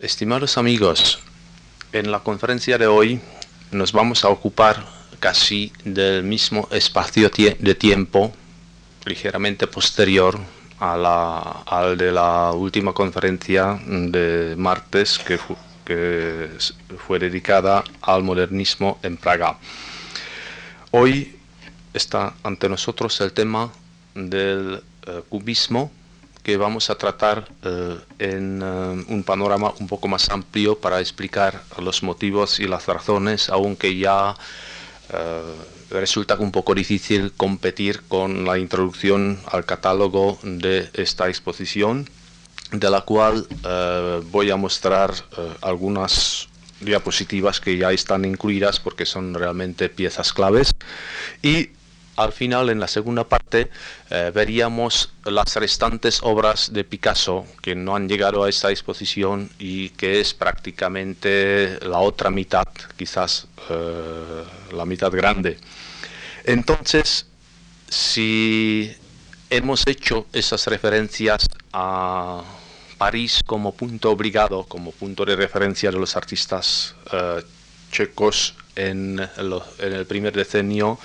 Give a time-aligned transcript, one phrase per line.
[0.00, 1.20] Estimados amigos,
[1.92, 3.20] en la conferencia de hoy
[3.70, 4.84] nos vamos a ocupar
[5.20, 8.32] casi del mismo espacio de tiempo,
[9.04, 10.36] ligeramente posterior
[10.80, 15.38] a la, al de la última conferencia de martes que,
[16.98, 19.58] fue dedicada al modernismo en Praga.
[20.90, 21.36] Hoy
[21.92, 23.72] está ante nosotros el tema
[24.12, 25.92] del eh, cubismo
[26.44, 31.62] que vamos a tratar eh, en eh, un panorama un poco más amplio para explicar
[31.78, 34.36] los motivos y las razones, aunque ya
[35.90, 42.08] resulta un poco difícil competir con la introducción al catálogo de esta exposición,
[42.72, 43.46] de la cual
[44.32, 45.12] voy a mostrar
[45.60, 46.48] algunas
[46.80, 50.72] diapositivas que ya están incluidas porque son realmente piezas claves.
[51.42, 51.70] Y
[52.16, 53.70] al final, en la segunda parte,
[54.10, 59.90] eh, veríamos las restantes obras de Picasso que no han llegado a esta exposición y
[59.90, 65.58] que es prácticamente la otra mitad, quizás eh, la mitad grande.
[66.44, 67.26] Entonces,
[67.88, 68.94] si
[69.50, 72.44] hemos hecho esas referencias a
[72.96, 77.42] París como punto obligado, como punto de referencia de los artistas eh,
[77.90, 80.98] checos en, en el primer decenio,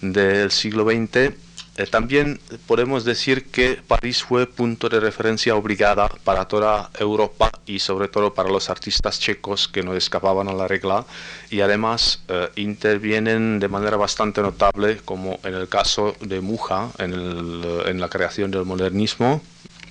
[0.00, 1.34] del siglo XX,
[1.78, 7.78] eh, también podemos decir que París fue punto de referencia obligada para toda Europa y
[7.78, 11.06] sobre todo para los artistas checos que no escapaban a la regla
[11.50, 17.12] y además eh, intervienen de manera bastante notable como en el caso de Muja en,
[17.14, 19.40] en la creación del modernismo,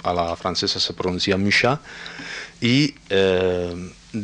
[0.03, 1.79] a la francesa se pronuncia Mucha,
[2.59, 3.56] y eh,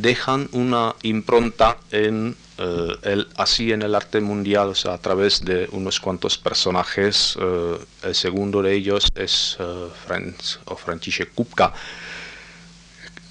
[0.01, 5.99] dejan una impronta en eh, el, así en el arte mundial, a través de unos
[5.99, 7.37] cuantos personajes.
[7.39, 11.73] Eh, el segundo de ellos es uh, Franz o František Kupka,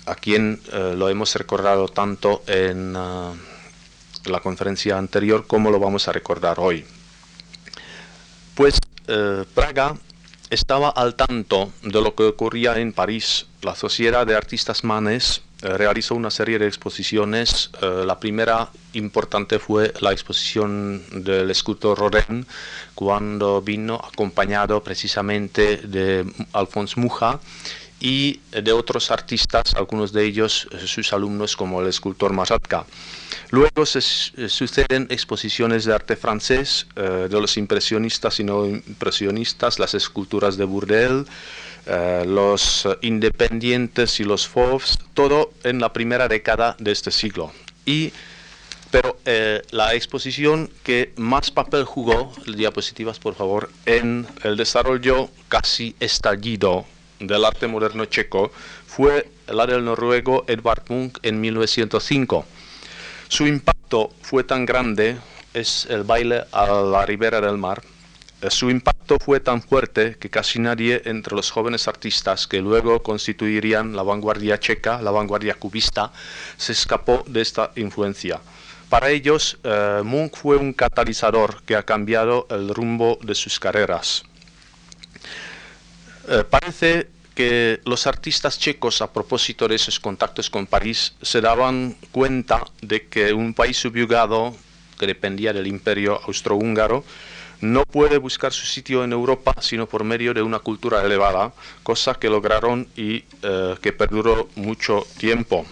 [0.07, 6.59] a quien lo hemos recordado tanto en la conferencia anterior como lo vamos a recordar
[6.59, 6.85] hoy.
[8.57, 8.81] Pues
[9.55, 9.95] Praga
[10.51, 13.47] estaba al tanto de lo que ocurría en París.
[13.63, 17.71] La Sociedad de Artistas Manes eh, realizó una serie de exposiciones.
[17.81, 22.47] Eh, la primera importante fue la exposición del escultor Rodin,
[22.95, 27.41] cuando vino acompañado precisamente de Alphonse Muja
[28.01, 32.85] y de otros artistas, algunos de ellos eh, sus alumnos como el escultor Masatka.
[33.51, 40.57] Luego se suceden exposiciones de arte francés, de los impresionistas y no impresionistas, las esculturas
[40.57, 41.27] de Bourdelle,
[41.87, 47.53] eh, los independientes y los FOVs, todo en la primera década de este siglo.
[47.85, 48.13] Y,
[48.91, 55.97] pero eh, la exposición que más papel jugó, diapositivas por favor, en el desarrollo casi
[55.99, 56.85] estallido
[57.19, 58.53] del arte moderno checo
[58.87, 62.45] fue la del noruego Edvard Munch en 1905.
[63.29, 65.17] Su impacto fue tan grande,
[65.55, 67.83] es el baile a la ribera del mar,
[68.51, 73.95] su impacto fue tan fuerte que casi nadie entre los jóvenes artistas que luego constituirían
[73.95, 76.13] la vanguardia checa, la vanguardia cubista,
[76.57, 78.41] se escapó de esta influencia.
[78.89, 84.25] Para ellos, eh, Munch fue un catalizador que ha cambiado el rumbo de sus carreras.
[86.29, 91.97] Eh, parece que los artistas checos, a propósito de esos contactos con París, se daban
[92.11, 94.55] cuenta de que un país subyugado,
[94.99, 97.05] que dependía del imperio austrohúngaro,
[97.63, 102.15] no puede buscar su sitio en Europa sino por medio de una cultura elevada, cosa
[102.15, 105.65] que lograron y eh, que perduró mucho tiempo.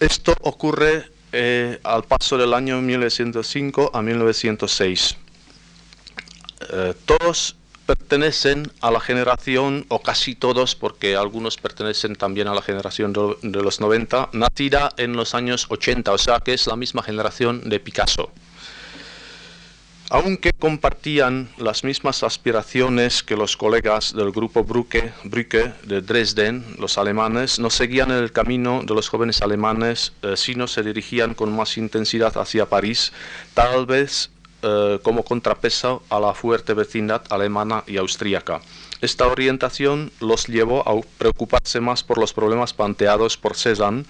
[0.00, 5.16] Esto ocurre eh, al paso del año 1905 a 1906.
[6.70, 7.56] Eh, todos
[7.86, 13.62] pertenecen a la generación, o casi todos, porque algunos pertenecen también a la generación de,
[13.62, 17.80] los 90, nacida en los años 80, o sea que es la misma generación de
[17.80, 18.30] Picasso.
[20.08, 25.12] Aunque compartían las mismas aspiraciones que los colegas del grupo Brücke,
[25.82, 30.84] de Dresden, los alemanes, no seguían el camino de los jóvenes alemanes, eh, sino se
[30.84, 33.12] dirigían con más intensidad hacia París,
[33.54, 34.30] tal vez
[34.62, 38.60] eh, como contrapeso a la fuerte vecindad alemana y austríaca.
[39.00, 44.04] Esta orientación los llevó a preocuparse más por los problemas planteados por Cézanne,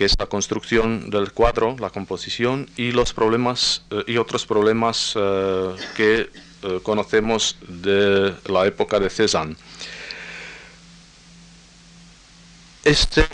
[0.00, 5.12] que es la construcción del cuadro, la composición y los problemas eh, y otros problemas
[5.14, 6.30] eh, que
[6.62, 9.56] eh, conocemos de la época de Cézanne.
[12.82, 13.26] Este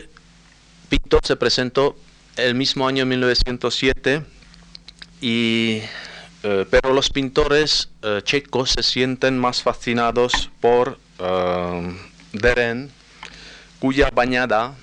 [0.88, 1.96] pintor se presentó
[2.34, 4.24] el mismo año 1907
[5.20, 5.82] y
[6.42, 7.90] pero los pintores
[8.24, 10.98] checos se sienten más fascinados por
[12.32, 12.90] Deren,
[13.80, 14.76] cuya bañada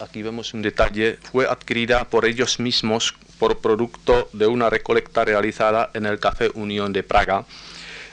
[0.00, 5.90] aquí vemos un detalle, fue adquirida por ellos mismos por producto de una recolecta realizada
[5.94, 7.44] en el Café Unión de Praga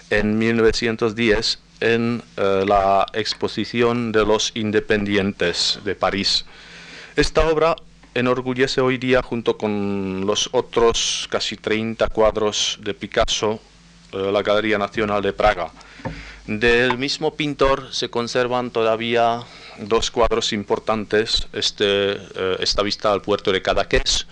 [0.10, 6.46] en 1910 en eh, la exposición de los independientes de París.
[7.16, 7.76] Esta obra
[8.14, 13.60] enorgullece hoy día junto con los otros casi 30 cuadros de Picasso
[14.12, 15.72] eh, la Galería Nacional de Praga.
[16.48, 19.42] Del mismo pintor se conservan todavía
[19.80, 21.48] dos cuadros importantes.
[21.54, 24.28] Este, eh, esta vista al puerto de Cadaqués,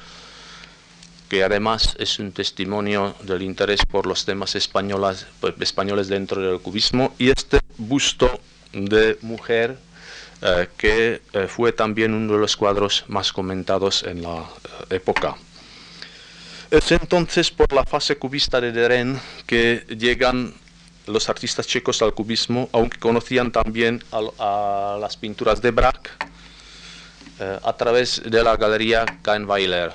[1.30, 6.60] que además es un testimonio del interés por los temas españolas, pues, españoles dentro del
[6.60, 8.40] cubismo, y este busto
[8.74, 9.78] de mujer
[10.42, 14.46] eh, que eh, fue también uno de los cuadros más comentados en la
[14.90, 15.36] época.
[16.72, 20.54] Es entonces por la fase cubista de Deren que llegan
[21.08, 26.10] los artistas checos al cubismo, aunque conocían también a, las pinturas de Braque
[27.40, 29.94] eh, a través de la galería Kahnweiler.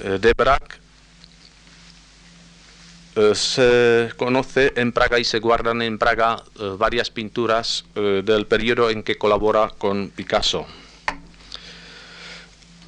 [0.00, 0.76] Eh, de Braque
[3.16, 6.42] eh, se conoce en Praga y se guardan en Praga
[6.76, 10.66] varias pinturas del periodo en que colabora con Picasso.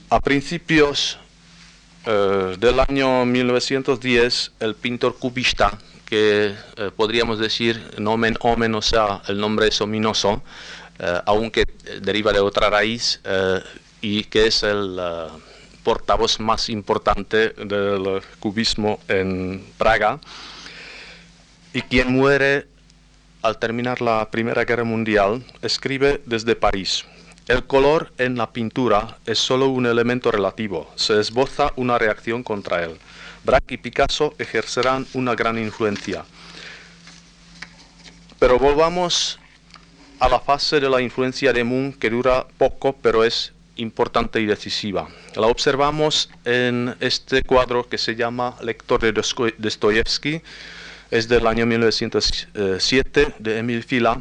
[0.08, 1.18] A principios
[2.06, 9.22] eh, del año 1910, el pintor cubista, que eh, podríamos decir nomen omen, o sea,
[9.28, 10.42] el nombre es ominoso,
[10.98, 11.64] eh, aunque
[12.00, 13.20] deriva de otra raíz,
[14.00, 14.98] y que es el
[15.82, 20.20] portavoz más importante del cubismo en Praga,
[21.74, 22.66] y quien muere
[23.42, 27.04] al terminar la Primera Guerra Mundial, escribe desde París.
[27.50, 32.84] El color en la pintura es solo un elemento relativo, se esboza una reacción contra
[32.84, 32.96] él.
[33.42, 36.24] Braque y Picasso ejercerán una gran influencia.
[38.38, 39.40] Pero volvamos
[40.20, 44.46] a la fase de la influencia de Moon que dura poco pero es importante y
[44.46, 45.08] decisiva.
[45.34, 49.10] La observamos en este cuadro que se llama Lector de
[49.58, 50.40] Dostoyevsky,
[51.10, 54.20] es del año 1907 de Emil Fila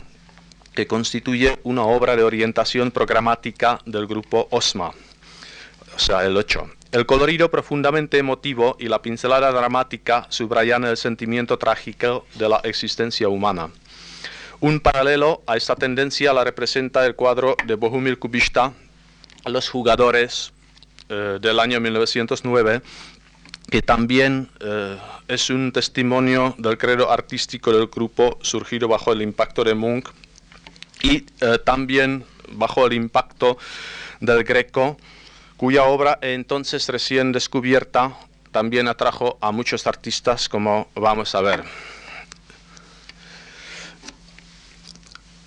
[0.74, 4.90] que constituye una obra de orientación programática del grupo OSMA,
[5.96, 6.70] o sea, el 8.
[6.92, 13.30] El colorido profundamente emotivo y la pincelada dramática subrayan el sentimiento trágico de la existencia
[13.30, 13.70] humana.
[14.60, 18.74] Un paralelo a esta tendencia la representa el cuadro de Bohumil Kubista,
[19.46, 20.52] Los jugadores
[21.10, 22.82] eh, del año 1909,
[23.70, 29.64] que también eh, es un testimonio del credo artístico del grupo surgido bajo el impacto
[29.64, 30.10] de Munch
[31.02, 33.58] y eh, también bajo el impacto
[34.20, 34.98] del Greco,
[35.58, 38.16] cuya obra entonces recién descubierta
[38.52, 41.64] también atrajo a muchos artistas, como vamos a ver.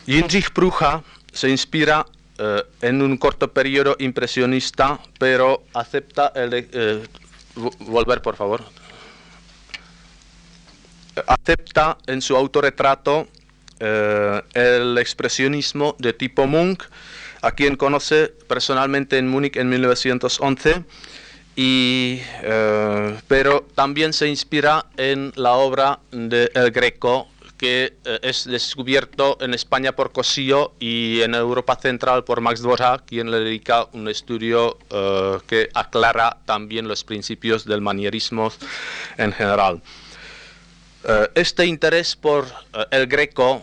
[0.06, 2.04] Jindřich Prucha se inspira
[2.38, 6.68] eh, en un corto periodo impresionista, pero acepta el...
[6.72, 7.06] Eh,
[7.80, 8.64] volver, por favor.
[11.26, 13.28] Acepta en su autorretrato
[13.80, 16.88] eh, el expresionismo de tipo Munch,
[17.40, 20.84] a quien conoce personalmente en Múnich en 1911,
[21.56, 28.44] y, eh, pero también se inspira en la obra de El Greco, que eh, es
[28.44, 33.86] descubierto en España por Cosillo y en Europa Central por Max Dvorak, quien le dedica
[33.92, 34.78] un estudio
[35.46, 38.52] que aclara también los principios del manierismo
[39.18, 39.82] en general.
[41.04, 43.62] Eh, este interés por eh, el greco,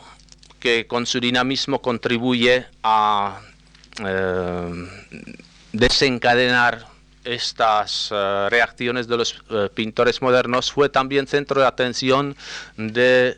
[0.60, 3.40] que con su dinamismo contribuye a
[4.04, 4.88] eh,
[5.72, 6.86] desencadenar
[7.24, 9.36] estas reacciones de los
[9.76, 12.36] pintores modernos, fue también centro de atención
[12.76, 13.38] de,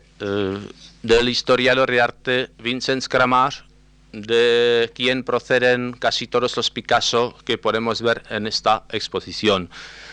[1.02, 3.64] del historiador de arte Vincent Scramar,
[4.12, 9.68] de quien proceden casi todos los Picasso que podemos ver en esta exposición.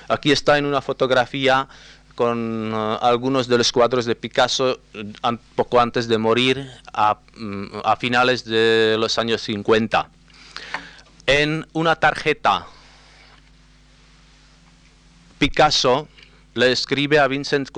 [0.09, 1.69] Aquí está en una fotografía
[2.19, 4.81] con eh, algunos de los cuadros de Picasso
[5.55, 10.09] poco antes de morir a, mm, finales de los años 50.
[11.27, 12.67] En una tarjeta,
[15.37, 16.09] Picasso
[16.55, 17.69] le escribe a Vincent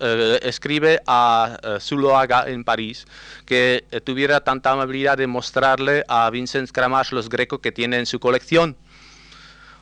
[0.00, 3.06] eh, escribe a Zuloaga en París
[3.46, 8.06] que eh, tuviera tanta amabilidad de mostrarle a Vincent Kramar los grecos que tiene en
[8.06, 8.76] su colección.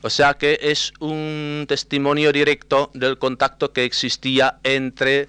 [0.03, 5.29] O sea que es un testimonio directo del contacto que existía entre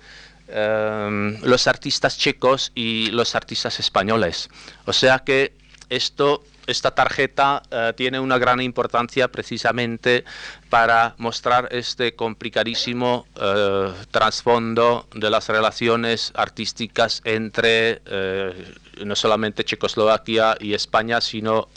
[0.52, 4.50] los artistas checos y los artistas españoles.
[4.86, 5.54] O sea que
[5.90, 10.24] esto esta tarjeta eh, tiene una gran importancia precisamente
[10.70, 20.58] para mostrar este complicadísimo eh, trasfondo de las relaciones artísticas entre eh, no solamente Checoslovaquia
[20.60, 21.70] y España, sino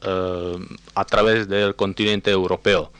[0.95, 2.91] a través del continente europeo.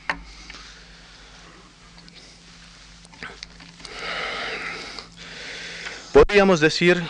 [6.13, 7.03] Podríamos decir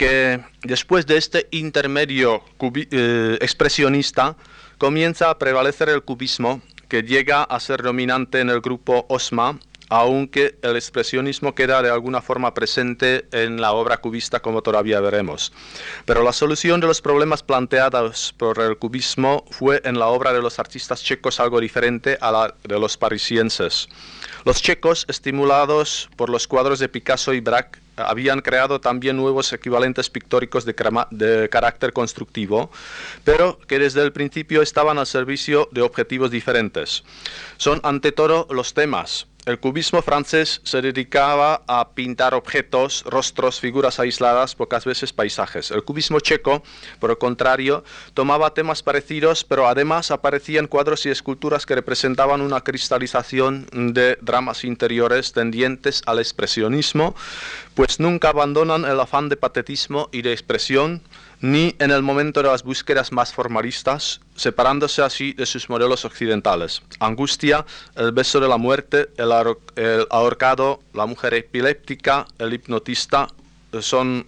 [0.00, 2.42] que después de este intermedio
[2.90, 4.34] eh, expresionista
[4.78, 10.56] comienza a prevalecer el cubismo que llega a ser dominante en el grupo Osma, aunque
[10.62, 15.52] el expresionismo queda de alguna forma presente en la obra cubista como todavía veremos.
[16.06, 20.40] Pero la solución de los problemas planteados por el cubismo fue en la obra de
[20.40, 23.88] los artistas checos algo diferente a la de los parisienses.
[24.44, 30.08] Los checos, estimulados por los cuadros de Picasso y Braque, habían creado también nuevos equivalentes
[30.08, 30.74] pictóricos de,
[31.10, 32.70] de, carácter constructivo,
[33.24, 37.04] pero que desde el principio estaban al servicio de objetivos diferentes.
[37.58, 43.98] Son ante todo los temas, el cubismo francés se dedicaba a pintar objetos, rostros, figuras
[43.98, 45.70] aisladas, pocas veces paisajes.
[45.70, 46.62] El cubismo checo,
[46.98, 47.82] por el contrario,
[48.12, 54.64] tomaba temas parecidos, pero además aparecían cuadros y esculturas que representaban una cristalización de dramas
[54.64, 57.14] interiores tendientes al expresionismo,
[57.74, 61.02] pues nunca abandonan el afán de patetismo y de expresión,
[61.40, 66.82] ni en el momento de las búsquedas más formalistas, separándose así de sus modelos occidentales.
[66.98, 67.64] Angustia,
[67.96, 69.32] el beso de la muerte, el,
[70.10, 73.28] ahorcado, la mujer epiléptica, el hipnotista,
[73.72, 74.26] eh, son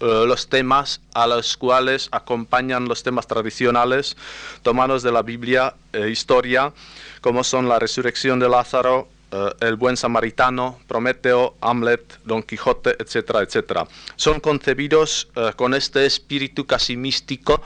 [0.00, 4.16] eh, los temas a los cuales acompañan los temas tradicionales
[4.62, 6.72] tomados de la Biblia e historia,
[7.20, 13.42] como son la resurrección de Lázaro, eh, el buen samaritano, Prometeo, Hamlet, Don Quijote, etcétera,
[13.42, 13.84] etcétera.
[14.14, 17.60] Son concebidos eh, con este espíritu casi místico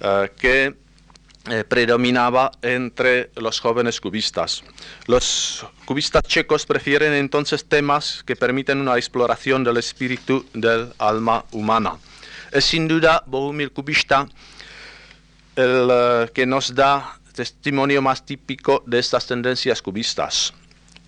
[0.00, 0.74] eh, que
[1.68, 4.62] predominaba entre los jóvenes cubistas.
[5.06, 11.96] Los cubistas checos prefieren entonces temas que permiten una exploración del espíritu del alma humana.
[12.52, 14.28] Es sin duda Bohumil Kubista
[15.56, 20.54] el que nos da testimonio más típico de estas tendencias cubistas.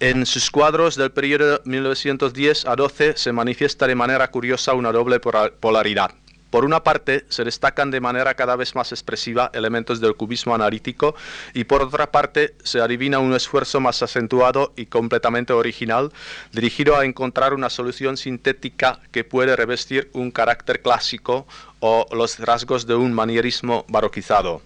[0.05, 5.19] En sus cuadros del periodo 1910 a 12 se manifiesta de manera curiosa una doble
[5.19, 6.11] polaridad.
[6.51, 11.15] Por una parte, se destacan de manera cada vez más expresiva elementos del cubismo analítico
[11.55, 16.13] y por otra parte, se adivina un esfuerzo más acentuado y completamente original
[16.53, 21.47] dirigido a encontrar una solución sintética que puede revestir un carácter clásico
[21.81, 24.61] o los rasgos de un manierismo baroquizado.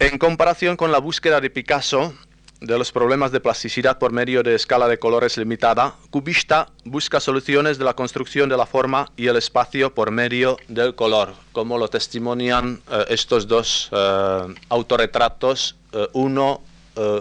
[0.00, 2.14] En comparación con la búsqueda de Picasso,
[2.62, 7.76] de los problemas de plasticidad por medio de escala de colores limitada, Cubista busca soluciones
[7.76, 11.88] de la construcción de la forma y el espacio por medio del color, como lo
[11.88, 16.62] testimonian eh, estos dos eh, autorretratos, eh, uno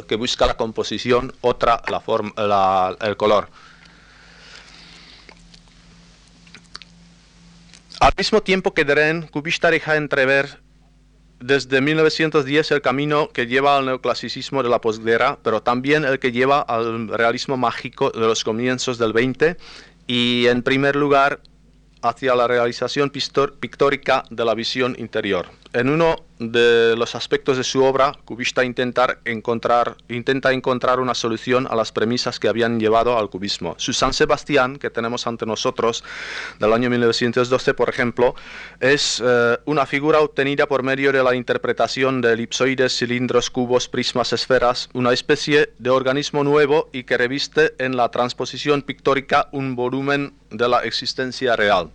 [0.06, 2.34] que busca la composición, otra la forma,
[3.00, 3.48] el color.
[8.02, 10.60] Al mismo tiempo que Deren, Cubista deja entrever
[11.42, 16.32] desde 1910 el camino que lleva al neoclasicismo de la posguerra, pero también el que
[16.32, 19.58] lleva al realismo mágico de los comienzos del 20
[20.08, 21.42] y en primer lugar
[22.02, 25.48] hacia la realización pictórica de la visión interior.
[25.74, 31.66] En uno de los aspectos de su obra, Cubista intentar encontrar, intenta encontrar una solución
[31.70, 33.76] a las premisas que habían llevado al cubismo.
[33.78, 36.04] Su San Sebastián, que tenemos ante nosotros,
[36.60, 38.36] del año 1912, por ejemplo,
[38.82, 44.34] es eh, una figura obtenida por medio de la interpretación de elipsoides, cilindros, cubos, prismas,
[44.34, 50.34] esferas, una especie de organismo nuevo y que reviste en la transposición pictórica un volumen
[50.50, 51.92] de la existencia real.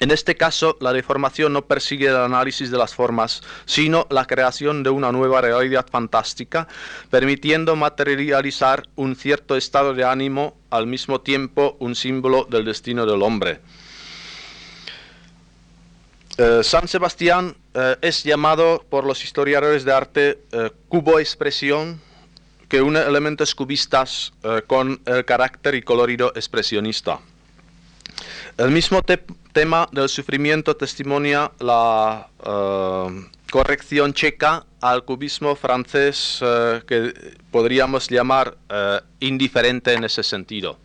[0.00, 4.82] En este caso, la deformación no persigue el análisis de las formas, sino la creación
[4.82, 6.66] de una nueva realidad fantástica,
[7.10, 13.22] permitiendo materializar un cierto estado de ánimo, al mismo tiempo un símbolo del destino del
[13.22, 13.60] hombre.
[16.38, 22.00] Eh, San Sebastián eh, es llamado por los historiadores de arte eh, cubo expresión
[22.70, 27.18] que une elementos cubistas eh, con el carácter y colorido expresionista.
[28.56, 29.02] El mismo
[29.52, 38.56] tema del sufrimiento testimonia la eh, corrección checa al cubismo francés eh, que podríamos llamar
[39.20, 40.78] indiferente en ese sentido.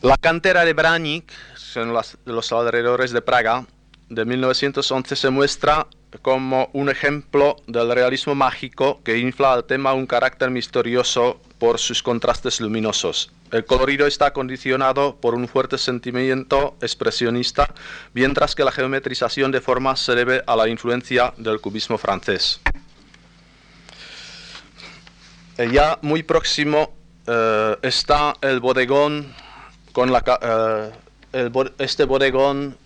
[0.00, 1.32] La cantera de Branik,
[1.74, 3.66] en los alrededores de Praga,
[4.08, 5.86] de 1911 se muestra
[6.22, 12.02] como un ejemplo del realismo mágico que infla al tema un carácter misterioso por sus
[12.02, 13.30] contrastes luminosos.
[13.50, 17.72] El colorido está condicionado por un fuerte sentimiento expresionista,
[18.12, 22.60] mientras que la geometrización de formas se debe a la influencia del cubismo francés.
[25.56, 26.92] Eh, ya muy próximo
[27.26, 29.32] eh, está el bodegón
[29.92, 30.92] con la,
[31.32, 32.76] eh, este bodegón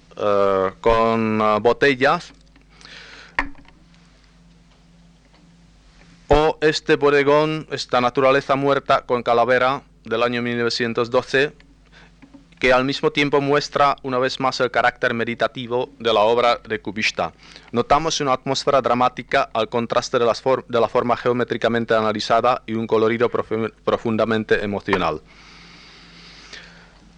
[0.80, 2.34] con botellas
[6.28, 11.52] o este bodegón, esta naturaleza muerta con calavera del año 1912,
[12.58, 16.80] que al mismo tiempo muestra una vez más el carácter meditativo de la obra de
[16.80, 17.32] Cubista.
[17.72, 20.24] Notamos una atmósfera dramática al contraste de,
[20.68, 25.20] de la forma geométricamente analizada y un colorido profundamente emocional.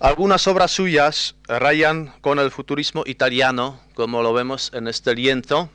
[0.00, 5.68] Algunas obras suyas rayan con el futurismo italiano, como lo vemos en este lienzo,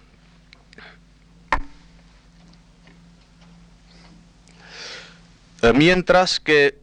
[5.61, 6.77] Eh, mientras que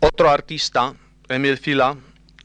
[0.00, 0.94] otro artista,
[1.28, 1.96] Emil Fila,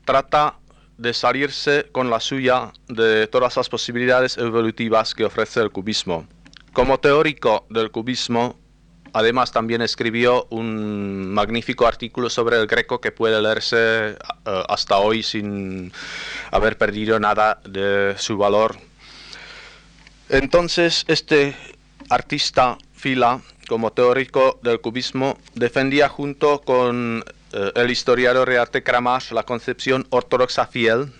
[0.06, 0.56] trata
[0.98, 6.28] de salirse con la suya de todas las posibilidades evolutivas que ofrece el cubismo.
[6.74, 8.60] Como teórico del cubismo,
[9.14, 13.78] además también escribió un magnífico artículo sobre el greco que puede leerse
[14.12, 14.16] eh,
[14.70, 15.92] hasta hoy sin
[16.52, 18.78] haber perdido nada de su valor.
[20.30, 21.56] Entonces, este
[22.10, 23.42] artista Fila
[23.72, 31.12] como teórico del cubismo, defendía junto con el historiador Rearte Kramash la concepción ortodoxa fiel,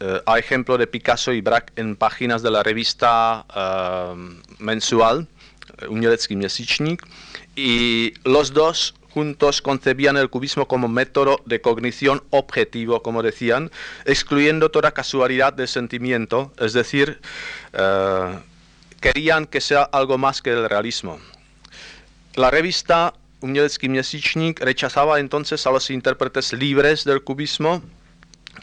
[0.00, 4.16] eh, a ejemplo de Picasso y Braque en páginas de la revista uh,
[4.58, 5.26] mensual,
[5.88, 7.02] Umělecký měsíčník,
[7.56, 13.70] y los dos juntos concebían el cubismo como método de cognición objetivo, como decían,
[14.04, 17.20] excluyendo toda casualidad de sentimiento, es decir,
[19.00, 21.20] querían que sea algo más que el realismo.
[22.34, 27.82] La revista Umělecký měsíčník rechazaba entonces a los intérpretes libres del cubismo,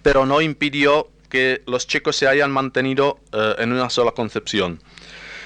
[0.01, 4.79] pero no impidió que los checos se hayan mantenido eh, en una sola concepción.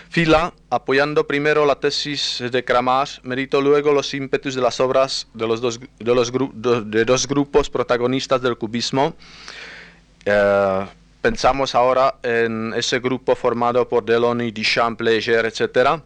[0.10, 5.46] Fila, apoyando primero la tesis de Kramar, meditó luego los ímpetus de las obras de
[5.46, 9.16] los dos, de los de dos grupos protagonistas del cubismo.
[10.24, 10.86] Eh,
[11.22, 16.00] pensamos ahora en ese grupo formado por Delaunay, Duchamp, Léger, etc.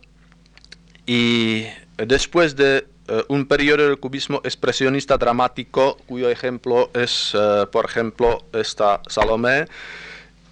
[1.05, 1.67] Y
[2.05, 8.43] Después de eh, un periodo del cubismo expresionista dramático, cuyo ejemplo es, eh, por ejemplo,
[8.53, 9.65] esta Salomé,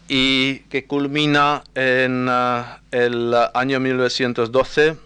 [0.07, 4.97] y que culmina en eh, el año 1912,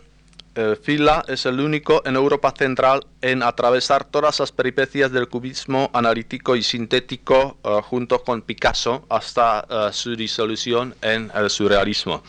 [0.83, 6.57] Fila es el único en Europa Central en atravesar todas las peripecias del cubismo analítico
[6.57, 12.21] y sintético junto con Picasso hasta su disolución en el surrealismo.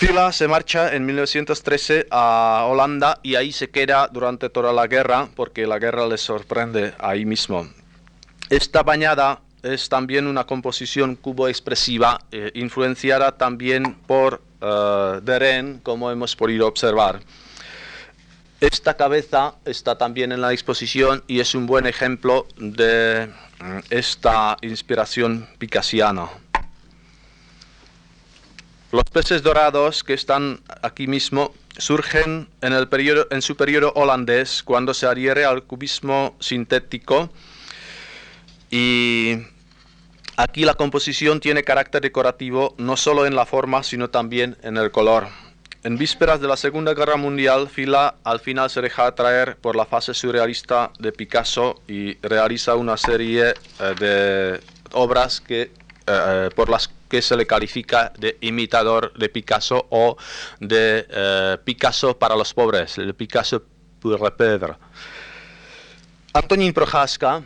[0.00, 5.28] Fila se marcha en 1913 a Holanda y ahí se queda durante toda la guerra
[5.36, 7.68] porque la guerra le sorprende ahí mismo.
[8.48, 16.34] Esta bañada es también una composición cubo-expresiva eh, influenciada también por uh, Deren, como hemos
[16.34, 17.20] podido observar.
[18.58, 23.28] Esta cabeza está también en la exposición y es un buen ejemplo de
[23.60, 26.30] mm, esta inspiración picasiana.
[28.92, 34.64] Los peces dorados que están aquí mismo surgen en, el periodo, en su periodo holandés
[34.64, 37.30] cuando se adhiere al cubismo sintético
[38.68, 39.36] y
[40.36, 44.90] aquí la composición tiene carácter decorativo no solo en la forma sino también en el
[44.90, 45.28] color.
[45.84, 49.86] En vísperas de la Segunda Guerra Mundial, Fila al final se deja atraer por la
[49.86, 54.60] fase surrealista de Picasso y realiza una serie eh, de
[54.92, 55.70] obras que,
[56.06, 60.16] eh, por las que se le califica de imitador de Picasso o
[60.60, 63.62] de eh, Picasso para los pobres, el Picasso
[64.00, 64.76] pour pauvres.
[66.32, 67.42] Antonín Prochaska,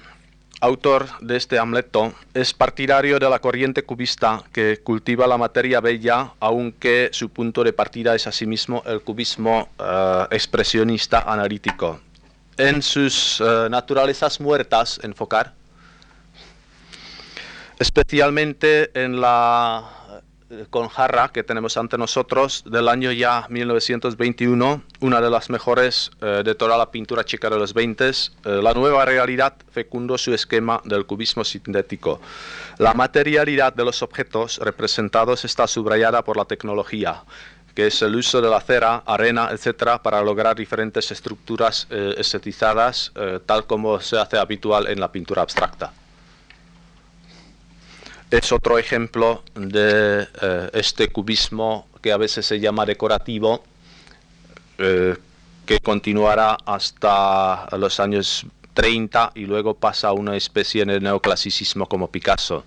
[0.60, 6.34] autor de este Hamleto, es partidario de la corriente cubista que cultiva la materia bella,
[6.38, 12.00] aunque su punto de partida es asimismo el cubismo eh, expresionista analítico.
[12.56, 15.54] En sus eh, naturalezas muertas, enfocar,
[17.78, 20.04] especialmente en la
[20.70, 26.42] con jarra que tenemos ante nosotros del año ya 1921, una de las mejores eh,
[26.44, 28.10] de toda la pintura checa de los 20.
[28.44, 32.20] la nueva realidad fecundó su esquema del cubismo sintético.
[32.78, 37.22] La materialidad de los objetos representados está subrayada por la tecnología
[37.74, 43.10] que es el uso de la cera, arena, etcétera, para lograr diferentes estructuras eh, estetizadas,
[43.16, 45.92] eh, tal como se hace habitual en la pintura abstracta.
[48.34, 53.62] Es otro ejemplo de eh, este cubismo que a veces se llama decorativo,
[54.76, 58.44] que continuará hasta los años
[58.74, 62.64] 30 y luego pasa a una especie de neoclasicismo como Picasso.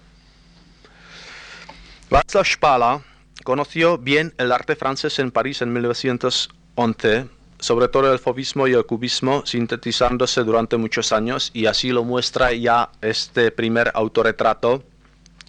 [2.09, 3.01] Václav Spala
[3.43, 7.27] Conoció bien el arte francés en París en 1911,
[7.59, 12.53] sobre todo el fauvismo y el cubismo, sintetizándose durante muchos años, y así lo muestra
[12.53, 14.83] ya este primer autorretrato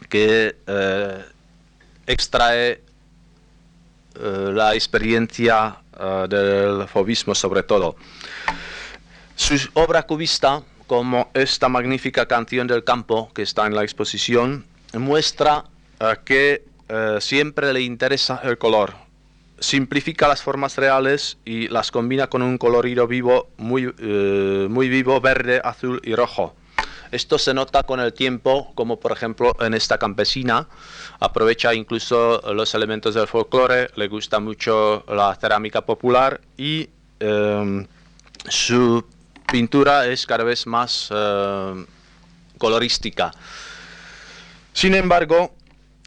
[0.09, 1.25] que eh,
[2.07, 7.97] extrae eh, la experiencia eh, del fauvismo sobre todo.
[9.37, 15.65] Su obra cubista, como esta magnífica canción del campo que está en la exposición, muestra
[16.25, 16.65] que
[17.21, 18.95] siempre le interesa el color.
[19.61, 23.93] Simplifica las formas reales y las combina con un colorido vivo, muy,
[24.69, 26.55] muy vivo, verde, azul y rojo.
[27.11, 30.69] Esto se nota con el tiempo, como por ejemplo en esta campesina.
[31.21, 36.89] Aprovecha incluso los elementos del folclore, le gusta mucho la cerámica popular y
[37.21, 37.87] em,
[38.49, 39.05] su
[39.51, 41.85] pintura es cada vez más eh,
[42.59, 43.33] colorística.
[44.73, 45.55] Sin embargo,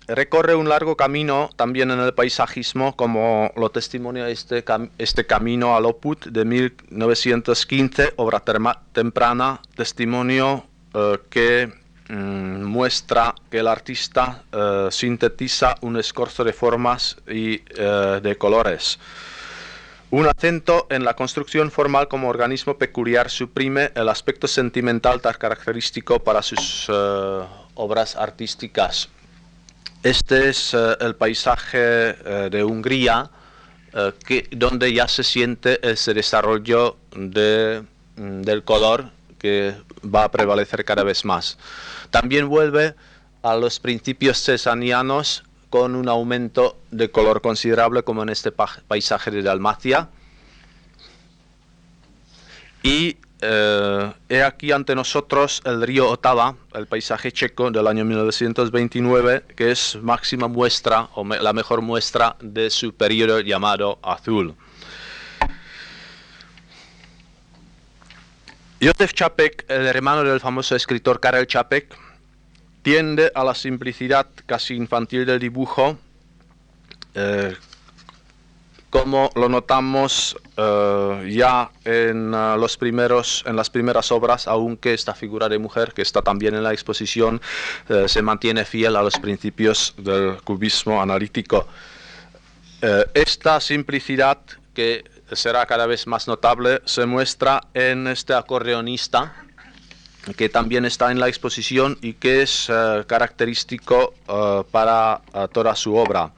[0.08, 4.64] recorre un largo camino también en el paisajismo, como lo testimonia este,
[4.98, 8.44] este camino a Loput de 1915, obra
[8.94, 11.72] temprana, testimonio eh, que
[12.10, 19.00] mm, muestra que el artista eh, sintetiza un escorzo de formas y eh, de colores.
[20.10, 26.20] Un acento en la construcción formal como organismo peculiar suprime el aspecto sentimental tan característico
[26.20, 26.90] para sus
[27.76, 29.08] obras artísticas.
[30.04, 31.80] Este es el paisaje
[32.50, 33.30] de Hungría,
[34.28, 37.82] que, donde ya se siente ese desarrollo de,
[38.18, 41.58] mm, del color que va a prevalecer cada vez más.
[42.10, 42.96] También vuelve
[43.44, 49.42] a los principios cesanianos con un aumento de color considerable como en este paisaje de
[49.42, 50.10] Dalmacia.
[52.84, 59.46] Y eh, he aquí ante nosotros el río Otava, el paisaje checo del año 1929,
[59.56, 64.56] que es máxima muestra, o la mejor muestra de su periodo llamado azul.
[68.84, 71.96] Josef Čapek, el hermano del famoso escritor Karel Čapek,
[72.82, 76.00] tiende a la simplicidad casi infantil del dibujo,
[77.14, 77.56] eh,
[78.90, 85.14] como lo notamos eh, ya en, eh, los primeros, en las primeras obras, aunque esta
[85.14, 87.40] figura de mujer, que está también en la exposición,
[88.08, 91.68] se mantiene fiel a los principios del cubismo analítico.
[93.14, 94.40] esta simplicidad,
[94.74, 99.34] que será cada vez más notable, se muestra en este acordeonista,
[100.38, 102.72] que también está en la exposición y que es
[103.08, 104.14] característico
[104.72, 106.32] para toda su obra.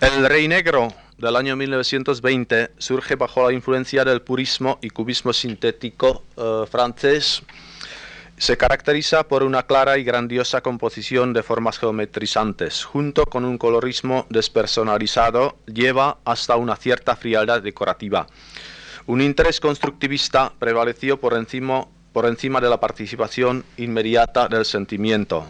[0.00, 6.24] El Rey Negro del año 1920 surge bajo la influencia del purismo y cubismo sintético
[6.36, 7.42] eh, francés.
[8.40, 14.24] Se caracteriza por una clara y grandiosa composición de formas geometrizantes, junto con un colorismo
[14.30, 18.26] despersonalizado, lleva hasta una cierta frialdad decorativa.
[19.06, 25.46] Un interés constructivista prevaleció por encima, por encima de la participación inmediata del sentimiento.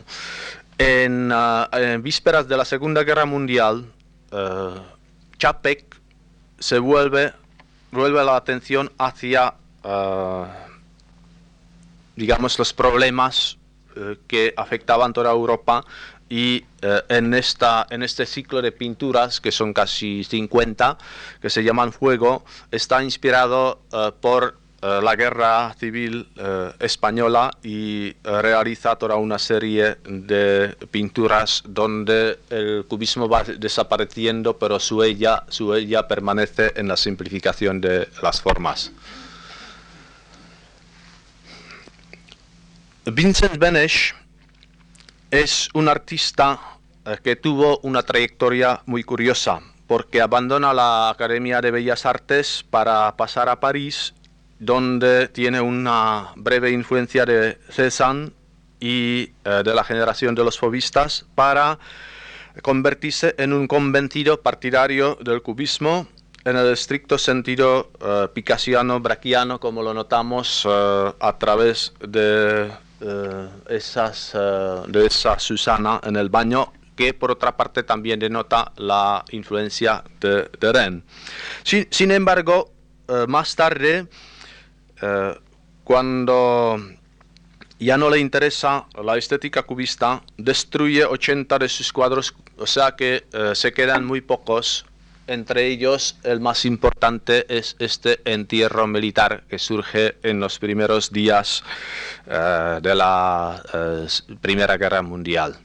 [0.77, 3.87] en eh, vísperas de la Segunda Guerra Mundial,
[4.33, 4.81] uh,
[5.39, 5.97] Chapek
[6.59, 7.35] se vuelve,
[7.93, 10.70] vuelve la atención hacia, uh,
[12.21, 13.59] digamos, los problemas
[13.97, 15.85] uh, que afectaban toda Europa
[16.29, 16.65] y
[17.09, 20.97] en, esta, en este ciclo de pinturas, que son casi 50,
[21.43, 23.81] que se llaman Fuego, está inspirado
[24.21, 31.63] por eh, la guerra civil eh, española y eh, realiza toda una serie de pinturas
[31.67, 38.09] donde el cubismo va desapareciendo, pero su ella, su ella permanece en la simplificación de
[38.23, 38.91] las formas.
[43.07, 44.15] Vincent Benesch
[45.31, 46.61] es un artista
[47.25, 53.49] que tuvo una trayectoria muy curiosa, porque abandona la Academia de Bellas Artes para pasar
[53.49, 54.15] a París
[54.59, 58.33] donde tiene una breve influencia de Cézanne
[58.81, 61.79] y de la generación de los fobistas para
[62.61, 66.07] convertirse en un convencido partidario del cubismo
[66.45, 72.71] en el estricto sentido uh, picasiano, braquiano, como lo notamos uh, a través de,
[73.69, 80.05] esas, de esa Susana en el baño, que por otra parte también denota la influencia
[80.21, 81.03] de, Ren.
[81.63, 82.73] Sin, embargo,
[83.27, 84.07] más tarde,
[85.85, 86.79] cuando
[87.79, 93.25] ya no le interesa la estética cubista, destruye 80 de sus cuadros, o sea que
[93.55, 94.85] se quedan muy pocos
[95.31, 101.63] entre ellos, el más importante es este entierro militar que surge en los primeros días
[102.27, 105.57] uh, de la uh, Primera Guerra Mundial.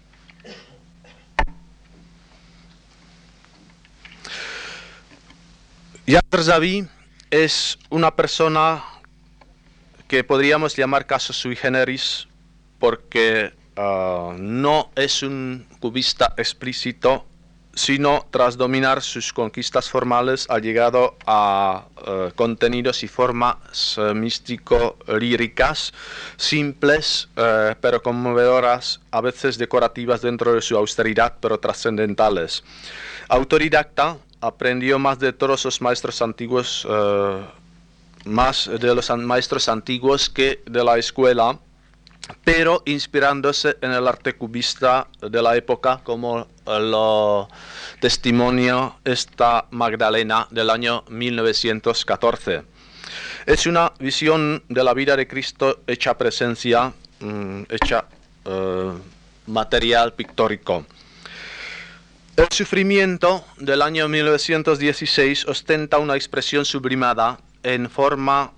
[6.06, 6.88] Yasser Zavi
[7.32, 8.84] es una persona
[10.08, 12.28] que podríamos llamar caso sui generis
[12.78, 17.25] porque uh, no es un cubista explícito
[17.75, 25.93] sino tras dominar sus conquistas formales ha llegado a uh, contenidos y formas uh, místico-líricas,
[26.38, 32.63] simples uh, pero conmovedoras, a veces decorativas dentro de su austeridad, pero trascendentales.
[33.27, 36.88] Autodidacta, aprendió más de todos los maestros antiguos,
[38.25, 41.57] más de los maestros antiguos que de la escuela,
[42.43, 47.47] pero inspirándose en el arte cubista de la época, como lo
[47.99, 52.63] testimonio esta Magdalena del año 1914.
[53.45, 58.05] Es una visión de la vida de Cristo hecha presencia, mm, hecha
[58.45, 60.85] uh, material pictórico.
[62.35, 68.51] El sufrimiento del año 1916 ostenta una expresión sublimada en forma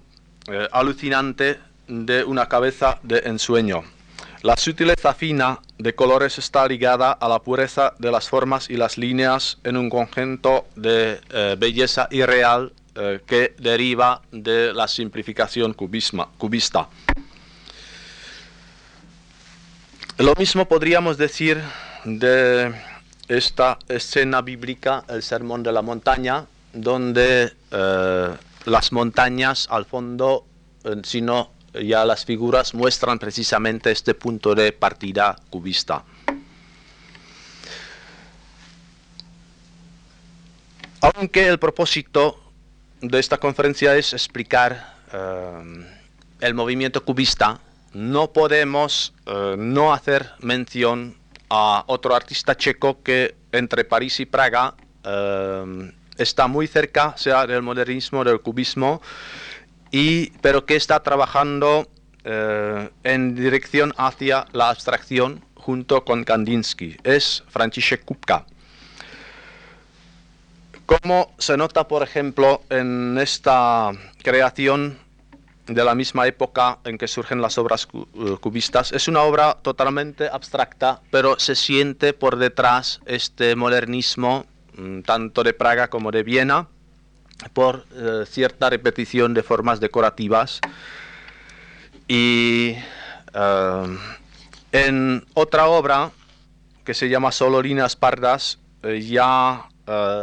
[0.47, 3.83] eh, alucinante de una cabeza de ensueño.
[4.43, 8.97] La sutileza fina de colores está ligada a la pureza de las formas y las
[8.97, 16.29] líneas en un conjunto de eh, belleza irreal eh, que deriva de la simplificación cubisma,
[16.37, 16.87] cubista.
[20.19, 21.61] Lo mismo podríamos decir
[22.05, 22.73] de
[23.27, 28.29] esta escena bíblica, el Sermón de la Montaña, donde eh,
[28.65, 30.45] las montañas al fondo,
[31.03, 36.03] sino ya las figuras muestran precisamente este punto de partida cubista.
[41.01, 42.39] Aunque el propósito
[43.01, 45.83] de esta conferencia es explicar uh,
[46.39, 47.59] el movimiento cubista,
[47.93, 51.15] no podemos uh, no hacer mención
[51.49, 54.75] a otro artista checo que entre París y Praga
[55.05, 59.01] uh, está muy cerca, sea del modernismo, del cubismo,
[59.91, 61.87] y, pero que está trabajando
[62.23, 66.97] eh, en dirección hacia la abstracción junto con Kandinsky.
[67.03, 68.45] Es Franciszek Kupka.
[70.85, 73.91] Como se nota, por ejemplo, en esta
[74.23, 74.97] creación
[75.67, 80.29] de la misma época en que surgen las obras eh, cubistas, es una obra totalmente
[80.29, 84.45] abstracta, pero se siente por detrás este modernismo,
[84.77, 86.67] mm, tanto de Praga como de Viena,
[87.53, 90.59] por eh, cierta repetición de formas decorativas.
[92.07, 92.75] Y
[93.33, 93.97] eh,
[94.71, 96.11] en otra obra
[96.83, 99.65] que se llama Solo líneas pardas, eh, ya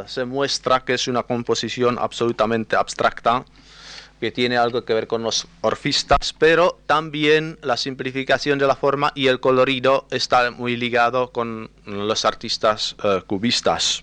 [0.06, 3.46] se muestra que es una composición absolutamente abstracta,
[4.20, 9.12] que tiene algo que ver con los orfistas, pero también la simplificación de la forma
[9.14, 12.94] y el colorido está muy ligado con los artistas
[13.26, 14.02] cubistas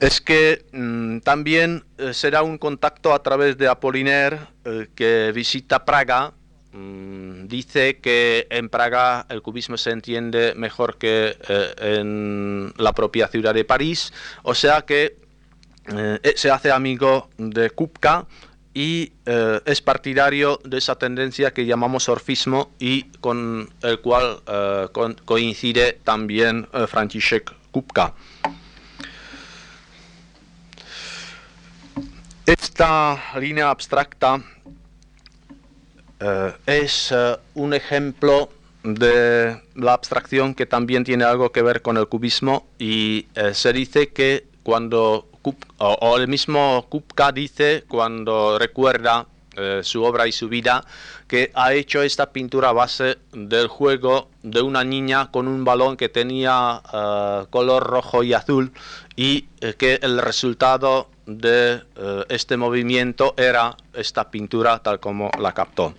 [0.00, 5.84] es que mm, también eh, será un contacto a través de Apollinaire eh, que visita
[5.84, 6.32] Praga.
[6.72, 13.28] Mm, dice que en Praga el cubismo se entiende mejor que eh, en la propia
[13.28, 15.16] ciudad de París, o sea que
[16.36, 18.26] se hace amigo de Kupka
[18.74, 24.42] y es partidario de esa tendencia que llamamos orfismo y con el cual
[25.24, 28.12] coincide también František Kupka.
[32.48, 34.40] Esta línea abstracta
[36.18, 38.48] eh, es eh, un ejemplo
[38.82, 43.74] de la abstracción que también tiene algo que ver con el cubismo y eh, se
[43.74, 45.28] dice que cuando,
[45.76, 49.26] o, el mismo Kupka dice cuando recuerda
[49.82, 50.84] su obra y su vida,
[51.26, 56.08] que ha hecho esta pintura base del juego de una niña con un balón que
[56.08, 56.80] tenía
[57.50, 58.72] color rojo y azul
[59.16, 65.94] y que el resultado de eh, este movimiento era esta pintura tal como la captó.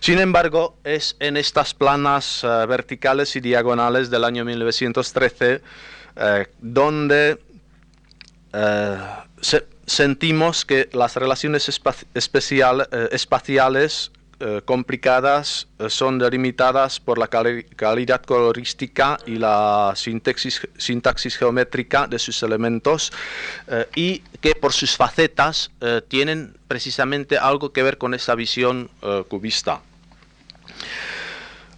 [0.00, 5.60] Sin embargo, es en estas planas eh, verticales y diagonales del año 1913
[6.16, 7.40] eh, donde
[9.84, 11.68] sentimos que las relaciones
[13.10, 14.12] espaciales
[14.64, 23.12] complicadas son delimitadas por la calidad colorística y la sintaxis geométrica de sus elementos
[23.94, 25.70] y que por sus facetas
[26.08, 28.90] tienen precisamente algo que ver con esa visión
[29.28, 29.82] cubista.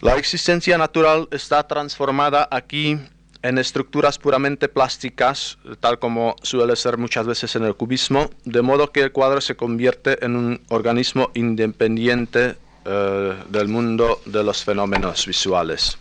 [0.01, 2.99] La existencia natural está transformada aquí
[3.47, 8.91] en estructuras puramente plásticas, tal como suele ser muchas veces en el cubismo, de modo
[8.91, 15.27] que el cuadro se convierte en un organismo independiente eh, del mundo de los fenómenos
[15.27, 15.97] visuales.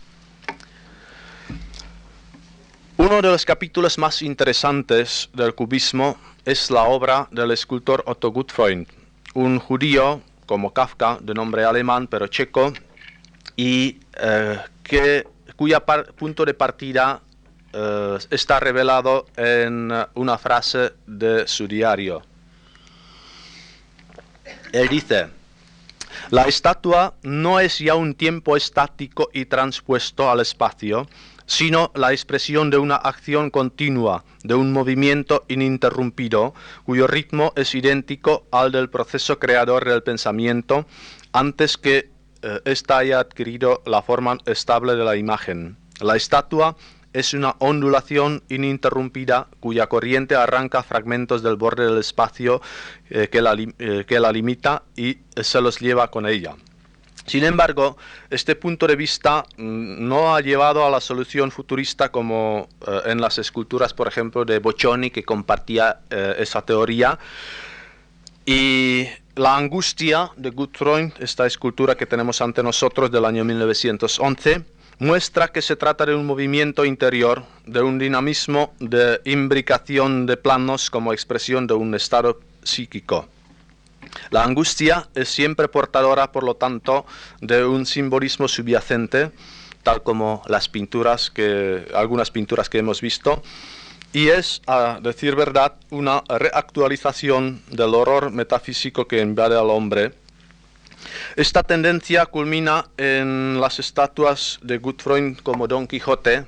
[2.96, 8.88] Uno de los capítulos más interesantes del cubismo es la obra del escultor Otto Gutfreund,
[9.34, 12.72] un judío como Kafka, de nombre alemán pero checo,
[13.54, 17.22] y eh, que, cuya punto de partida
[17.78, 22.22] eh, está revelado en una frase de su diario.
[24.72, 25.28] Él dice,
[26.30, 31.06] la estatua no es ya un tiempo estático y transpuesto al espacio,
[31.44, 38.46] sino la expresión de una acción continua, de un movimiento ininterrumpido, cuyo ritmo es idéntico
[38.52, 40.86] al del proceso creador del pensamiento
[41.32, 42.08] antes que
[42.40, 45.76] eh, esta haya adquirido la forma estable de la imagen.
[46.00, 46.76] La estatua
[47.16, 52.60] es una ondulación ininterrumpida cuya corriente arranca fragmentos del borde del espacio
[53.08, 56.54] eh, que, la, eh, que la limita y se los lleva con ella.
[57.24, 57.96] Sin embargo,
[58.28, 62.68] este punto de vista mm, no ha llevado a la solución futurista como
[63.06, 67.18] en las esculturas, por ejemplo, de Boccioni, que compartía esa teoría.
[68.44, 75.48] Y la angustia de Gutfreund, esta escultura que tenemos ante nosotros del año 1911, muestra
[75.48, 81.12] que se trata de un movimiento interior, de un dinamismo de imbricación de planos como
[81.12, 83.28] expresión de un estado psíquico.
[84.30, 87.04] La angustia es siempre portadora, por lo tanto,
[87.40, 89.30] de un simbolismo subyacente,
[89.82, 93.42] tal como las pinturas que algunas pinturas que hemos visto,
[94.12, 100.14] y es, a decir verdad, una reactualización del horror metafísico que invade al hombre.
[101.36, 106.44] Esta tendencia culmina en las estatuas de Gutfreund como Don Quijote,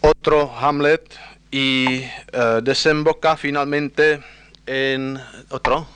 [0.00, 1.18] otro Hamlet
[1.50, 4.22] y eh, desemboca finalmente
[4.66, 5.20] en
[5.50, 5.86] otro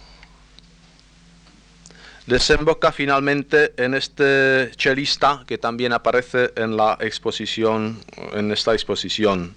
[2.27, 8.01] desemboca finalmente en este chelista que también aparece en la exposición,
[8.33, 9.55] en esta exposición.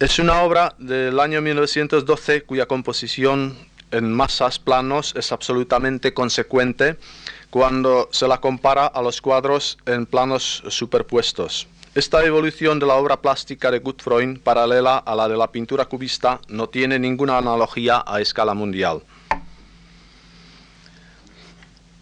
[0.00, 3.54] Es una obra del año 1912 cuya composición
[3.90, 6.96] en masas planos es absolutamente consecuente
[7.50, 11.66] cuando se la compara a los cuadros en planos superpuestos.
[11.94, 16.40] Esta evolución de la obra plástica de Gutfreund, paralela a la de la pintura cubista,
[16.48, 19.02] no tiene ninguna analogía a escala mundial.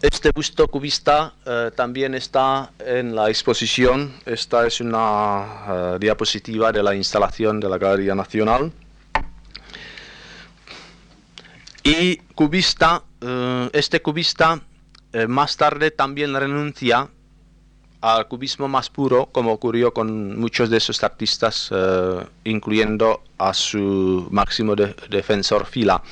[0.01, 4.13] Este busto cubista eh, también está en la exposición.
[4.25, 8.71] Esta es una eh, diapositiva de la instalación de la Galería Nacional.
[11.83, 14.61] Y cubista, eh, este cubista
[15.27, 17.09] más tarde también renuncia
[17.99, 21.71] al cubismo más puro, como ocurrió con muchos de esos artistas,
[22.43, 26.03] incluyendo a su máximo defensor Fila.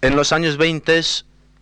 [0.00, 1.02] En los años 20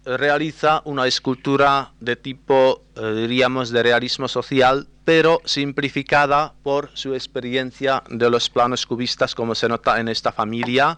[0.07, 8.03] realiza una escultura de tipo, eh, diríamos, de realismo social, pero simplificada por su experiencia
[8.09, 10.97] de los planos cubistas, como se nota en esta familia,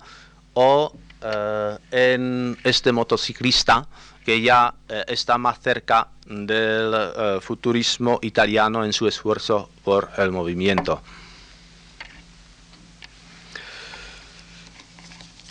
[0.53, 0.92] o
[1.23, 3.87] eh, en este motociclista,
[4.25, 11.01] que ya eh, está más cerca del futurismo italiano en su esfuerzo por el movimiento.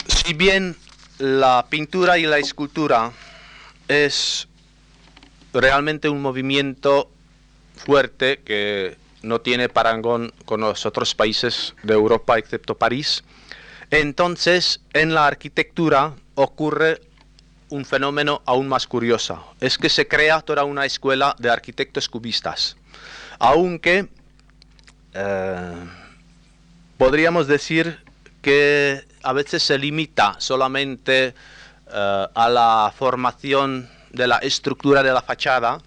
[0.06, 0.76] Si bien
[1.18, 3.12] la pintura y la escultura
[3.88, 4.48] es
[5.54, 7.10] realmente un movimiento
[7.76, 13.24] fuerte que no tiene parangón con los otros países de Europa excepto París.
[13.90, 17.02] Entonces, en la arquitectura ocurre
[17.70, 19.54] un fenómeno aún más curioso.
[19.60, 22.78] Es que se crea toda una escuela de arquitectos cubistas.
[23.40, 24.08] Aunque
[25.14, 25.86] eh,
[26.98, 28.00] podríamos decir
[28.42, 31.34] que a veces se limita solamente
[31.94, 35.80] eh, a la formación de la estructura de la fachada,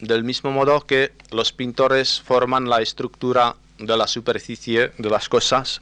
[0.00, 5.80] del mismo modo que los pintores forman la estructura de la superficie de las cosas,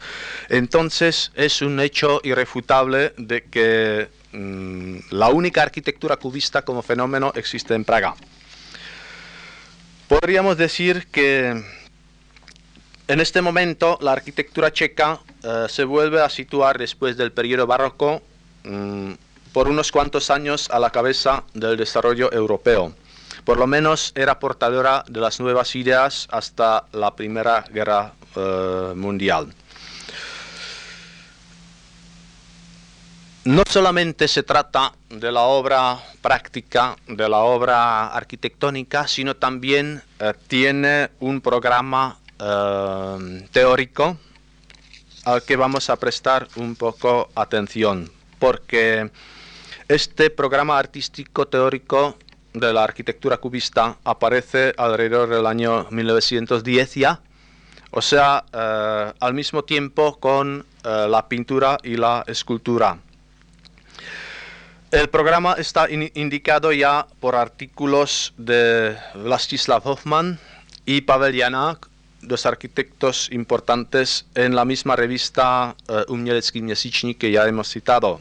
[0.49, 7.75] entonces es un hecho irrefutable de que mm, la única arquitectura cubista como fenómeno existe
[7.75, 8.15] en Praga.
[10.09, 11.63] Podríamos decir que
[13.09, 18.23] en este momento la arquitectura checa eh, se vuelve a situar después del periodo barroco
[18.65, 19.13] mm,
[19.53, 22.95] por unos cuantos años a la cabeza del desarrollo europeo.
[23.45, 29.53] Por lo menos era portadora de las nuevas ideas hasta la Primera Guerra eh, Mundial.
[33.45, 40.35] No solamente se trata de la obra práctica, de la obra arquitectónica, sino también eh,
[40.49, 44.19] tiene un programa eh, teórico
[45.25, 49.11] al que vamos a prestar un poco atención, porque
[49.89, 52.17] este programa artístico teórico
[52.53, 57.21] de la arquitectura cubista aparece alrededor del año 1910 ya,
[57.91, 62.99] o sea, eh, al mismo tiempo con eh, la pintura y la escultura.
[64.91, 70.39] El programa está indicado ya por artículos de Vlastislav Hoffman
[70.87, 71.89] y Pavel Janak,
[72.23, 78.21] dos arquitectos importantes en la misma revista uh, Umělecký měsíčník que ya hemos citado.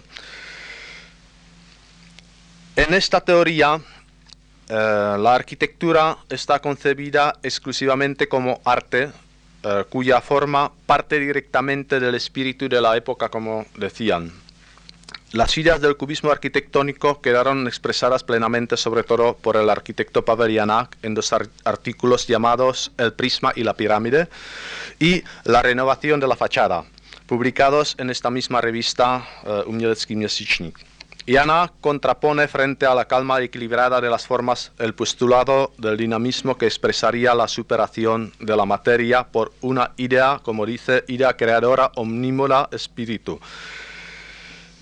[2.78, 3.82] En esta teoría,
[4.70, 4.74] eh,
[5.20, 9.10] la arquitectura está concebida exclusivamente como arte,
[9.64, 14.32] eh, cuya forma parte directamente del espíritu de la época, como decían.
[15.32, 21.16] Las ideas del cubismo arquitectónico quedaron expresadas plenamente, sobre todo por el arquitecto Pavelianak, en
[21.16, 24.28] dos artículos llamados El prisma y la pirámide
[25.00, 26.86] y La renovación de la fachada,
[27.26, 29.68] publicados en esta misma revista uh,
[31.28, 36.68] Yana contrapone frente a la calma equilibrada de las formas el postulado del dinamismo que
[36.68, 43.42] expresaría la superación de la materia por una idea, como dice, idea creadora omnímoda espíritu.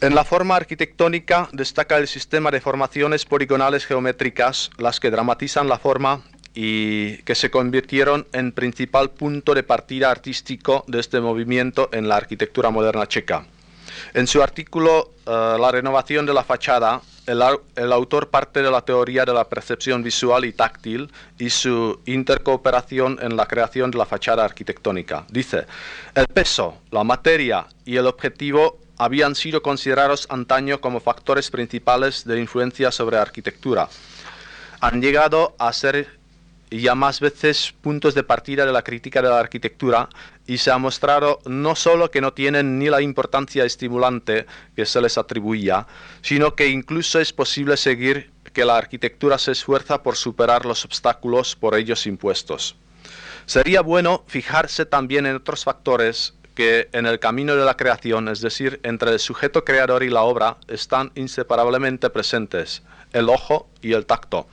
[0.01, 5.79] En la forma arquitectónica destaca el sistema de formaciones poligonales geométricas, las que dramatizan la
[5.79, 6.21] forma
[6.53, 12.17] y que se convirtieron en principal punto de partida artístico de este movimiento en la
[12.17, 13.47] arquitectura moderna checa.
[14.13, 19.25] En su artículo eh, La renovación de la fachada, el, autor parte de la teoría
[19.25, 24.45] de la percepción visual y táctil y su intercooperación en la creación de la fachada
[24.45, 25.25] arquitectónica.
[25.29, 25.65] Dice,
[26.13, 32.39] el peso, la materia y el objetivo habían sido considerados antaño como factores principales de
[32.39, 33.89] influencia sobre la arquitectura.
[34.79, 36.14] Han llegado a ser
[36.81, 40.09] ya más veces puntos de partida de la crítica de la arquitectura
[40.47, 44.45] y se ha mostrado no solo que no tienen ni la importancia estimulante
[44.75, 45.87] que se les atribuía,
[46.21, 51.55] sino que incluso es posible seguir que la arquitectura se esfuerza por superar los obstáculos
[51.55, 52.75] por ellos impuestos.
[53.45, 58.41] Sería bueno fijarse también en otros factores que en el camino de la creación, es
[58.41, 64.05] decir, entre el sujeto creador y la obra, están inseparablemente presentes, el ojo y el
[64.05, 64.47] tacto.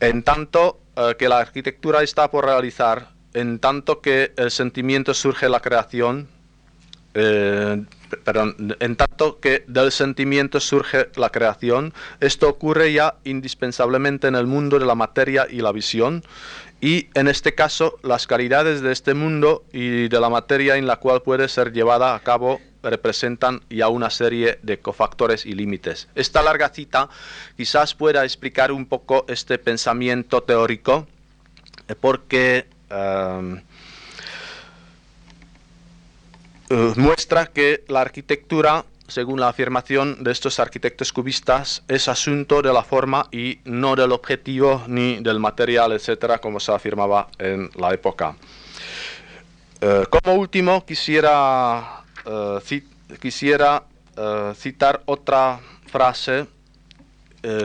[0.00, 5.48] En tanto eh, que la arquitectura está por realizar, en tanto que el sentimiento surge
[5.48, 6.28] la creación,
[7.14, 7.84] eh,
[8.24, 14.46] perdón, en tanto que del sentimiento surge la creación, esto ocurre ya indispensablemente en el
[14.46, 16.22] mundo de la materia y la visión,
[16.80, 20.96] y en este caso las calidades de este mundo y de la materia en la
[20.96, 22.60] cual puede ser llevada a cabo
[22.90, 26.08] representan ya una serie de cofactores y límites.
[26.14, 27.08] Esta larga cita
[27.56, 31.06] quizás pueda explicar un poco este pensamiento teórico
[31.88, 33.60] eh, porque um,
[36.70, 42.72] uh, muestra que la arquitectura según la afirmación de estos arquitectos cubistas, es asunto de
[42.72, 47.94] la forma y no del objetivo ni del material, etcétera, como se afirmaba en la
[47.94, 48.34] época.
[49.80, 52.82] Eh, como último, quisiera, eh,
[53.20, 53.84] quisiera
[54.16, 56.46] eh, citar otra frase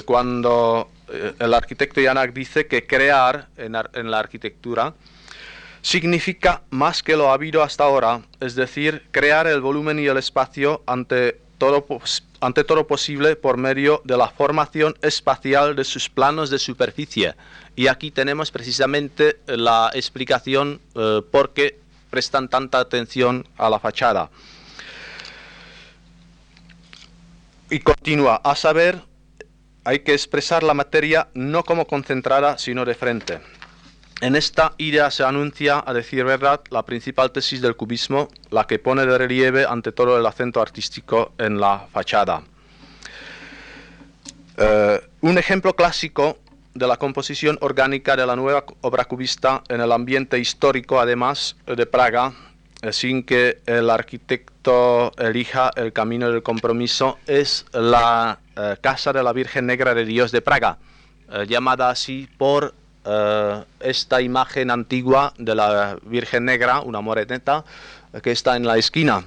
[0.06, 0.92] cuando
[1.40, 3.72] el arquitecto Yanak dice que crear en,
[4.12, 4.94] la arquitectura
[5.82, 10.18] significa más que lo ha habido hasta ahora, es decir, crear el volumen y el
[10.18, 11.86] espacio ante todo,
[12.40, 17.36] ante todo posible por medio de la formación espacial de sus planos de superficie.
[17.76, 21.80] Y aquí tenemos precisamente la explicación eh, por qué
[22.12, 24.30] prestan tanta atención a la fachada.
[27.72, 29.02] Y continúa, a saber,
[29.86, 33.40] hay que expresar la materia no como concentrada, sino de frente.
[34.20, 38.78] En esta idea se anuncia, a decir verdad, la principal tesis del cubismo, la que
[38.78, 42.44] pone de relieve ante todo el acento artístico en la fachada.
[44.58, 46.38] Eh, un ejemplo clásico
[46.74, 51.86] de la composición orgánica de la nueva obra cubista en el ambiente histórico, además de
[51.86, 52.34] Praga,
[52.82, 59.22] eh, sin que el arquitecto elija el camino del compromiso, es la eh, Casa de
[59.22, 60.78] la Virgen Negra de Dios de Praga,
[61.32, 62.74] eh, llamada así por
[63.80, 67.66] esta imagen antigua de la Virgen Negra, una moreneta,
[68.22, 69.26] que está en la esquina.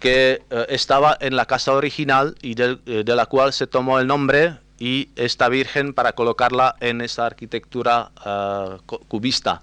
[0.00, 5.08] que estaba en la casa original y de la cual se tomó el nombre y
[5.16, 9.62] esta Virgen para colocarla en esa arquitectura ah, cubista.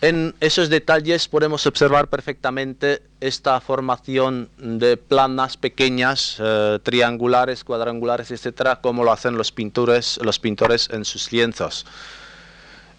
[0.00, 8.80] En esos detalles podemos observar perfectamente esta formación de planas pequeñas, eh, triangulares, cuadrangulares, etcétera,
[8.80, 11.84] como lo hacen los pintores, los pintores en sus lienzos.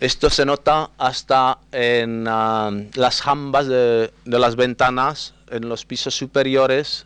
[0.01, 7.05] Esto se nota hasta en ah, las jambas de las ventanas, en los pisos superiores,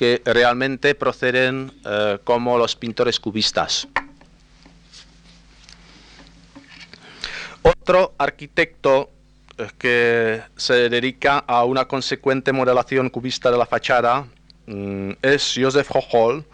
[0.00, 3.86] que realmente proceden eh, como los pintores cubistas.
[7.60, 9.10] Otro arquitecto
[9.58, 14.24] eh, que se dedica a una consecuente modelación cubista de la fachada
[14.64, 16.46] mm, es Josef Hochol,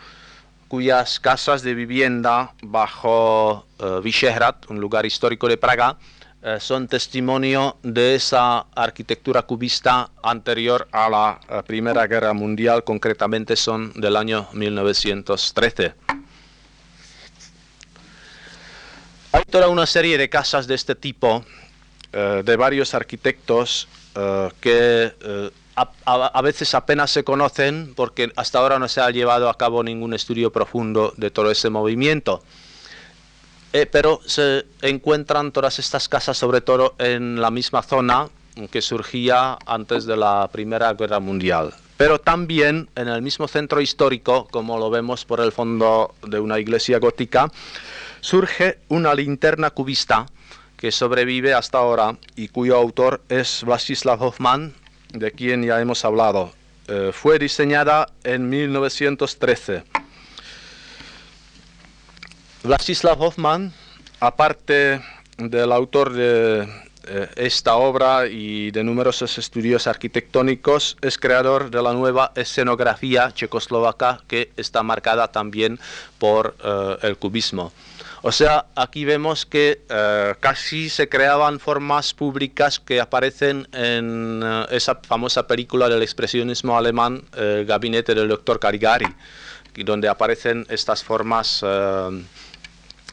[0.66, 4.02] cuyas casas de vivienda bajo uh,
[4.70, 5.96] un lugar histórico de Praga,
[6.46, 13.56] eh, son testimonio de esa arquitectura cubista anterior a la eh, Primera Guerra Mundial, concretamente
[13.56, 15.94] son del año 1913.
[19.32, 21.44] Hay toda una serie de casas de este tipo,
[22.12, 23.88] eh, de varios arquitectos,
[24.60, 25.12] que
[25.74, 30.14] a, veces apenas se conocen porque hasta ahora no se ha llevado a cabo ningún
[30.14, 32.42] estudio profundo de todo ese movimiento.
[33.76, 38.26] Eh, pero se encuentran todas estas casas sobre todo en la misma zona
[38.70, 41.74] que surgía antes de la Primera Guerra Mundial.
[41.98, 46.58] Pero también en el mismo centro histórico, como lo vemos por el fondo de una
[46.58, 47.52] iglesia gótica,
[48.22, 50.24] surge una linterna cubista
[50.78, 54.72] que sobrevive hasta ahora y cuyo autor es Vlastislav Hoffman,
[55.12, 56.50] de quien ya hemos hablado.
[56.88, 60.05] Eh, fue diseñada en 1913
[62.66, 63.72] Vlastislav Hoffman,
[64.18, 65.00] aparte
[65.38, 66.68] del autor de
[67.06, 74.20] eh, esta obra y de numerosos estudios arquitectónicos, es creador de la nueva escenografía checoslovaca
[74.26, 75.78] que está marcada también
[76.18, 77.72] por eh, el cubismo.
[78.22, 84.42] O sea, aquí vemos que eh, casi se creaban formas públicas que aparecen en
[84.72, 87.22] esa famosa película del expresionismo alemán,
[87.64, 89.06] gabinete del doctor Caligari,
[89.84, 91.62] donde aparecen estas formas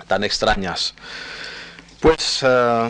[0.04, 0.94] tan extrañas.
[2.04, 2.90] Pues eh,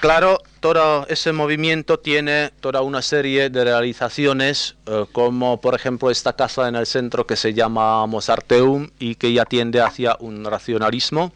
[0.00, 6.32] claro, todo ese movimiento tiene toda una serie de realizaciones, eh, como por ejemplo esta
[6.32, 11.32] casa en el centro que se llama Mozarteum y que ya tiende hacia un racionalismo,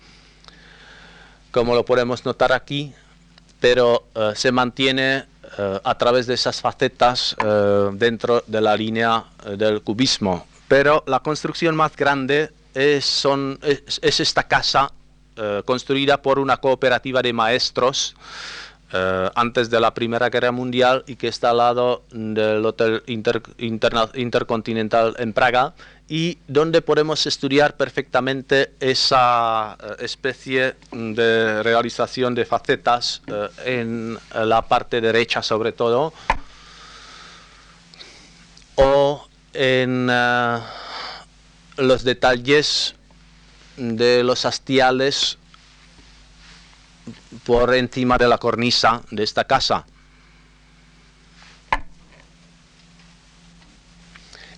[1.53, 2.93] como lo podemos notar aquí,
[3.61, 5.31] pero eh, se mantiene
[5.85, 7.37] a través de esas facetas
[7.93, 9.25] dentro de la línea
[9.59, 10.47] del cubismo.
[10.67, 13.25] Pero la construcción más grande es,
[14.03, 14.93] esta casa
[15.37, 18.15] eh, construida por una cooperativa de maestros
[18.93, 25.15] eh, antes de la Primera Guerra Mundial y que está al lado del Hotel Intercontinental
[25.19, 25.75] en Praga
[26.09, 33.23] y donde podemos estudiar perfectamente esa eh, especie de realización de facetas
[33.65, 36.13] en la parte derecha sobre todo
[38.75, 40.11] o en
[41.89, 42.95] los detalles
[43.77, 45.39] de los hastiales
[47.45, 49.85] por encima de la cornisa de esta casa.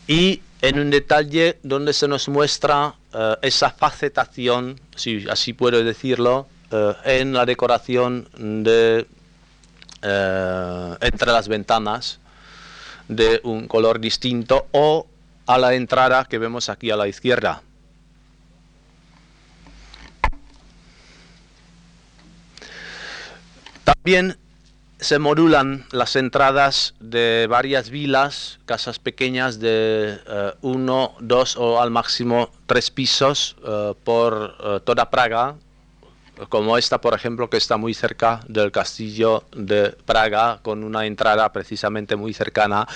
[0.07, 6.47] Y en un detalle donde se nos muestra eh, esa facetación, si así puedo decirlo,
[6.71, 9.07] eh, en la decoración de
[10.03, 12.19] eh, entre las ventanas
[13.09, 15.07] de un color distinto o
[15.47, 17.63] a la entrada que vemos aquí a la izquierda.
[23.85, 24.37] También
[24.99, 31.91] se modulan las entradas de varias vilas, casas pequeñas de eh, uno, dos o al
[31.91, 35.57] máximo tres pisos eh, por eh, toda Praga,
[36.49, 41.53] como esta, por ejemplo, que está muy cerca del castillo de Praga, con una entrada
[41.53, 42.87] precisamente muy cercana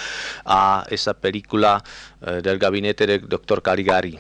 [0.45, 1.83] a esa película
[2.27, 4.19] eh, del gabinete del doctor Caligari.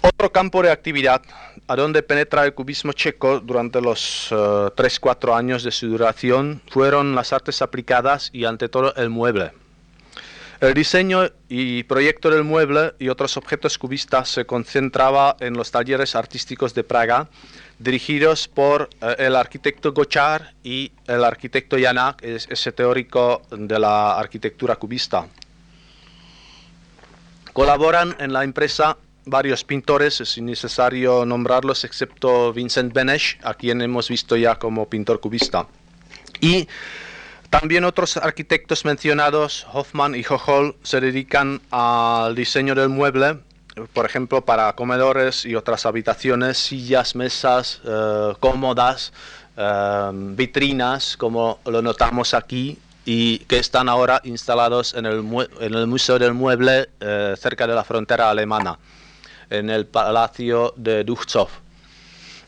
[0.00, 1.22] Otro campo de actividad
[1.68, 7.14] a donde penetra el cubismo checo durante los 3-4 eh, años de su duración fueron
[7.14, 9.52] las artes aplicadas y ante todo el mueble.
[10.62, 16.14] El diseño y proyecto del mueble y otros objetos cubistas se concentraba en los talleres
[16.14, 17.28] artísticos de Praga,
[17.80, 24.76] dirigidos por eh, el arquitecto Gochar y el arquitecto Janak, ese teórico de la arquitectura
[24.76, 25.26] cubista.
[27.52, 34.08] Colaboran en la empresa varios pintores, es innecesario nombrarlos, excepto Vincent Benesch, a quien hemos
[34.08, 35.66] visto ya como pintor cubista.
[36.40, 36.68] Y
[37.52, 43.40] también otros arquitectos mencionados, Hoffman y Hochol, se dedican al diseño del mueble,
[43.92, 49.12] por ejemplo, para comedores y otras habitaciones, sillas, mesas, eh, cómodas,
[49.58, 56.32] eh, vitrinas, como lo notamos aquí, y que están ahora instalados en el, Museo del
[56.32, 58.78] Mueble eh, cerca de la frontera alemana,
[59.50, 61.48] en el Palacio de Duchzow.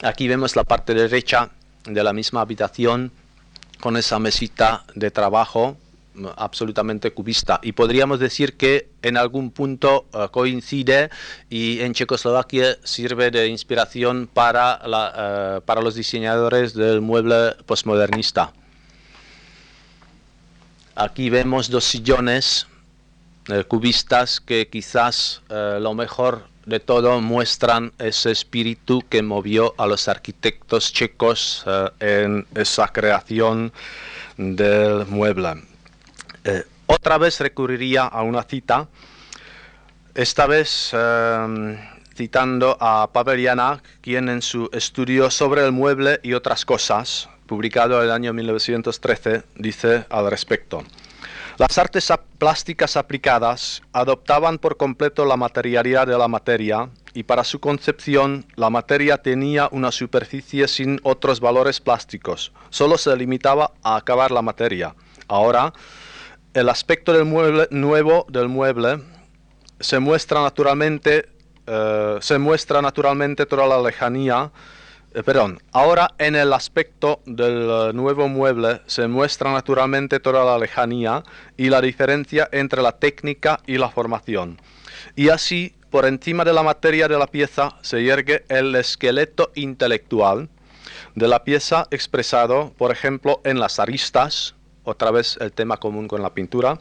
[0.03, 1.51] Aquí vemos la parte derecha
[1.85, 3.13] de la misma habitación
[3.85, 5.77] con esa mesita de trabajo
[6.39, 11.11] absolutamente cubista y podríamos decir que en algún punto eh, coincide
[11.51, 18.55] y en Checoslovaquia sirve de inspiración para, eh, para los diseñadores del mueble postmodernista.
[20.95, 22.67] Aquí vemos dos sillones
[23.49, 30.09] eh, cubistas que quizás lo mejor de todo muestran ese espíritu que movió a los
[30.09, 31.65] arquitectos checos
[32.01, 33.73] en esa creación
[34.37, 35.63] del mueble.
[36.45, 38.89] Eh, otra vez recurriría a una cita,
[40.15, 41.77] esta vez em,
[42.15, 47.99] citando a Pavel Janak, quien en su estudio sobre el mueble y otras cosas, publicado
[47.99, 50.85] en el año 1913, dice al respecto.
[51.57, 57.61] Las artes plásticas aplicadas adoptaban por completo la materialidad de la materia y para su
[57.61, 64.33] concepción la materia tenía una superficie sin otros valores plásticos, solo se limitaba a acabar
[64.33, 64.97] la materia.
[65.29, 65.73] Ahora,
[66.55, 68.99] el aspecto del mueble, nuevo del mueble
[69.79, 71.29] se muestra naturalmente,
[71.69, 74.51] eh, se muestra naturalmente toda la lejanía,
[75.15, 81.23] eh, perdón, ahora en el aspecto del nuevo mueble se muestra naturalmente toda la lejanía
[81.57, 84.61] y la diferencia entre la técnica y la formación.
[85.15, 90.49] Y así, por encima de la materia de la pieza se yergue el esqueleto intelectual
[91.15, 96.23] de la pieza expresado, por ejemplo, en las aristas, otra vez el tema común con
[96.23, 96.81] la pintura,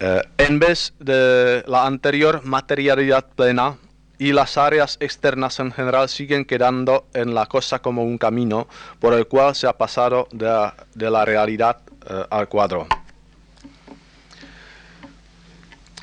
[0.00, 3.78] eh, en vez de la anterior materialidad plena
[4.18, 9.14] y las áreas externas en general siguen quedando en la cosa como un camino por
[9.14, 12.86] el cual se ha pasado de, la realidad eh, al cuadro.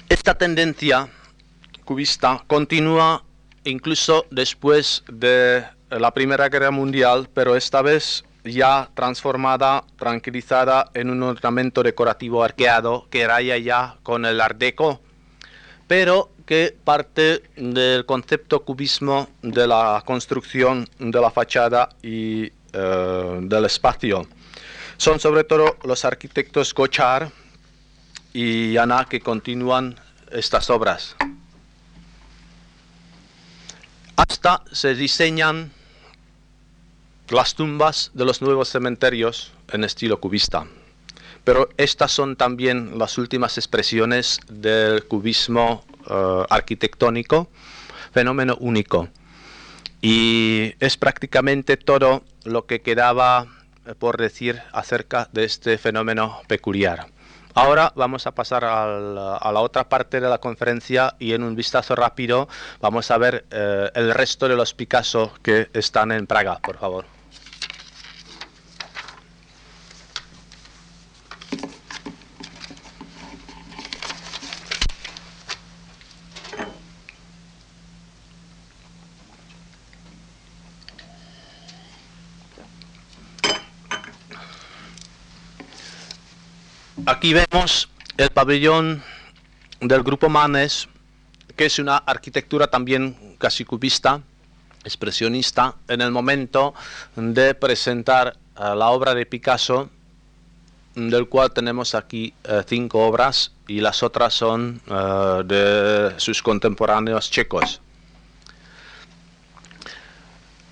[0.07, 1.09] Esta tendencia
[1.83, 3.23] cubista continúa
[3.63, 11.23] incluso después de la Primera Guerra Mundial, pero esta vez ya transformada, tranquilizada en un
[11.23, 15.01] ornamento decorativo arqueado que raya ya con el art deco,
[15.87, 23.65] pero que parte del concepto cubismo de la construcción de la fachada y eh, del
[23.65, 24.27] espacio.
[24.97, 27.31] Son sobre todo los arquitectos Gochar
[28.33, 29.99] y Ana que continúan
[30.31, 31.15] estas obras.
[34.15, 35.71] Hasta se diseñan
[37.29, 40.65] las tumbas de los nuevos cementerios en estilo cubista.
[41.45, 47.47] Pero estas son también las últimas expresiones del cubismo eh, arquitectónico,
[48.11, 49.07] fenómeno único.
[50.01, 53.47] Y es prácticamente todo lo que quedaba
[53.85, 57.07] eh, por decir acerca de este fenómeno peculiar.
[57.53, 61.95] Ahora vamos a pasar a la, otra parte de la conferencia y en un vistazo
[61.95, 62.49] rápido
[62.81, 67.14] vamos a ver eh, el resto de los Picasso que están en Praga, por favor.
[87.07, 87.87] Aquí vemos
[88.17, 89.03] el pabellón
[89.79, 90.89] del grupo Manes,
[91.55, 94.21] que es una arquitectura también casi cubista,
[94.83, 96.73] expresionista, en el momento
[97.15, 99.91] de presentar eh, la obra de Picasso,
[100.95, 107.29] del cual tenemos aquí eh, cinco obras y las otras son eh, de sus contemporáneos
[107.29, 107.81] checos.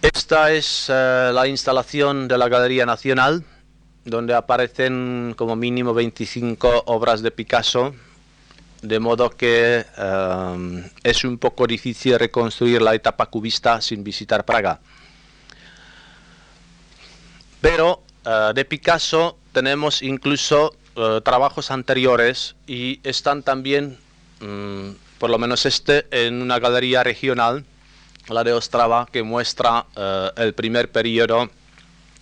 [0.01, 3.45] Esta es la instalación de la Galería Nacional
[4.05, 7.93] donde aparecen como mínimo 25 obras de Picasso,
[8.81, 14.79] de modo que eh, es un poco difícil reconstruir la etapa cubista sin visitar Praga.
[17.61, 23.97] Pero eh, de Picasso tenemos incluso eh, trabajos anteriores y están también,
[24.41, 27.63] mm, por lo menos este, en una galería regional,
[28.27, 29.85] la de Ostrava, que muestra
[30.37, 31.49] el primer periodo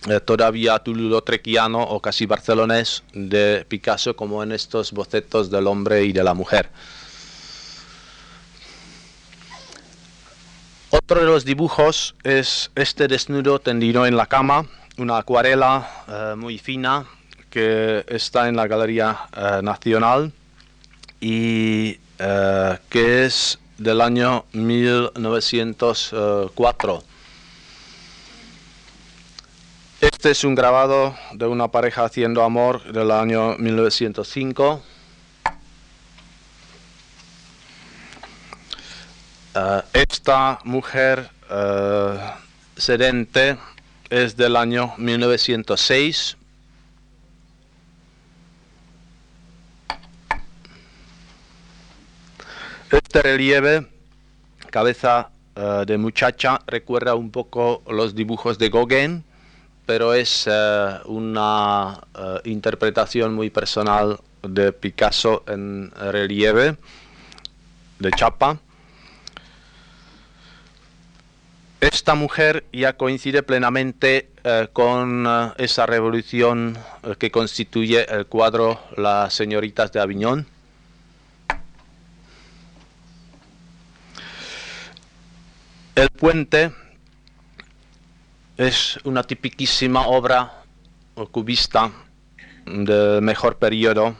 [0.08, 6.12] eh, todavía tululo-trequiano o casi barcelonés de Picasso, como en estos bocetos del hombre y
[6.12, 6.70] de la mujer.
[10.90, 14.66] Otro de los dibujos es este desnudo tendido en la cama,
[14.98, 17.06] una acuarela eh, muy fina
[17.48, 20.32] que está en la Galería eh, Nacional
[21.20, 27.11] y que es del año 1904.
[30.02, 34.82] Este es un grabado de una pareja haciendo amor del año 1905
[39.54, 42.16] Eh, esta mujer uh,
[42.74, 43.58] sedente
[44.08, 46.38] es del año 1906.
[52.90, 53.86] Este relieve,
[54.70, 59.24] cabeza uh, de muchacha, recuerda un poco los dibujos de Gauguin,
[59.86, 60.48] pero es
[61.04, 62.00] una
[62.44, 66.76] interpretación muy personal de Picasso en relieve,
[67.98, 68.58] de chapa.
[71.82, 78.80] Esta mujer ya coincide plenamente eh, con eh, esa revolución eh, que constituye el cuadro
[78.96, 80.46] Las señoritas de Aviñón.
[85.96, 86.70] El puente
[88.56, 90.64] es una tipiquísima obra
[91.30, 91.90] cubista
[92.66, 94.16] del mejor periodo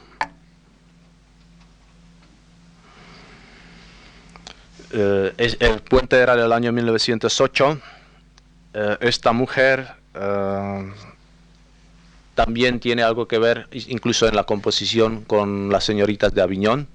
[4.93, 7.81] Eh, el puente era del año 1908.
[8.75, 10.93] Eh, esta mujer eh,
[12.35, 16.89] también tiene algo que ver, incluso en la composición, con las señoritas de Aviñón.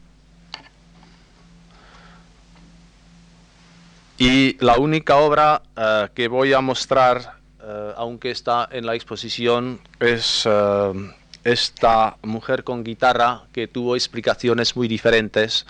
[4.17, 5.61] Y la única obra
[6.13, 7.33] que voy a mostrar,
[7.95, 10.47] aunque está en la exposición, es
[11.43, 15.65] esta mujer con guitarra que tuvo explicaciones muy diferentes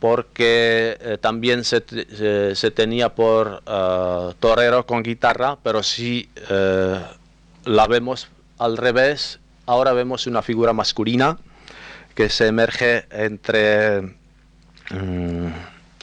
[0.00, 8.28] porque también se, tenía por uh, torero con guitarra, pero si uh, la vemos
[8.58, 11.38] al revés, ahora vemos una figura masculina
[12.14, 14.00] que se emerge entre
[14.90, 15.52] um,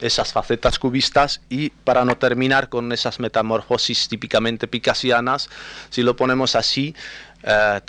[0.00, 5.48] esas facetas cubistas y para no terminar con esas metamorfosis típicamente picasianas,
[5.90, 6.94] si lo ponemos así,
[7.42, 7.80] eh,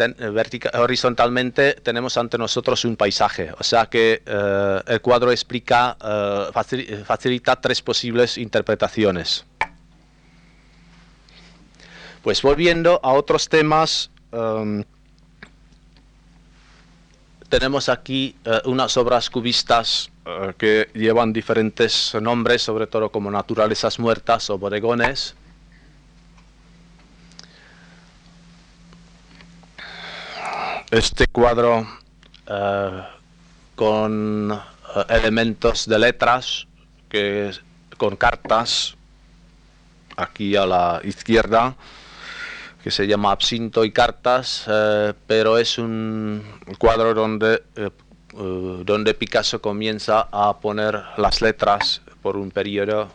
[0.73, 7.55] horizontalmente tenemos ante nosotros un paisaje, o sea que eh, el cuadro explica, eh, facilita
[7.55, 9.45] tres posibles interpretaciones.
[12.23, 14.83] Pues volviendo a otros temas, em,
[17.49, 18.35] tenemos aquí
[18.65, 20.11] unas obras cubistas
[20.57, 25.35] que llevan diferentes nombres, sobre todo como naturalezas muertas o bodegones.
[30.91, 31.87] este cuadro
[32.47, 33.03] eh,
[33.75, 36.67] con eh, elementos de letras,
[37.97, 38.95] con cartas,
[40.15, 41.75] aquí a la izquierda,
[42.83, 46.43] que se llama Absinto y Cartas, eh, pero es un
[46.77, 47.63] cuadro donde,
[48.33, 53.09] donde Picasso comienza a poner las letras por un periodo.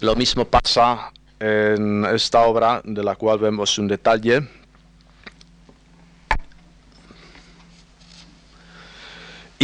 [0.00, 4.48] Lo mismo pasa en esta obra, de la cual vemos un detalle,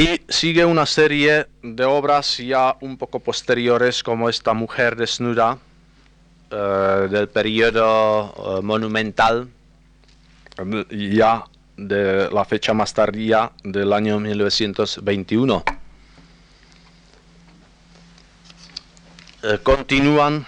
[0.01, 5.59] Y sigue una serie de obras ya un poco posteriores como esta mujer desnuda
[6.51, 9.49] eh, del periodo eh, monumental,
[10.91, 11.45] ya
[11.77, 15.65] de la fecha más tardía del año 1921.
[19.43, 20.45] Eh, continúan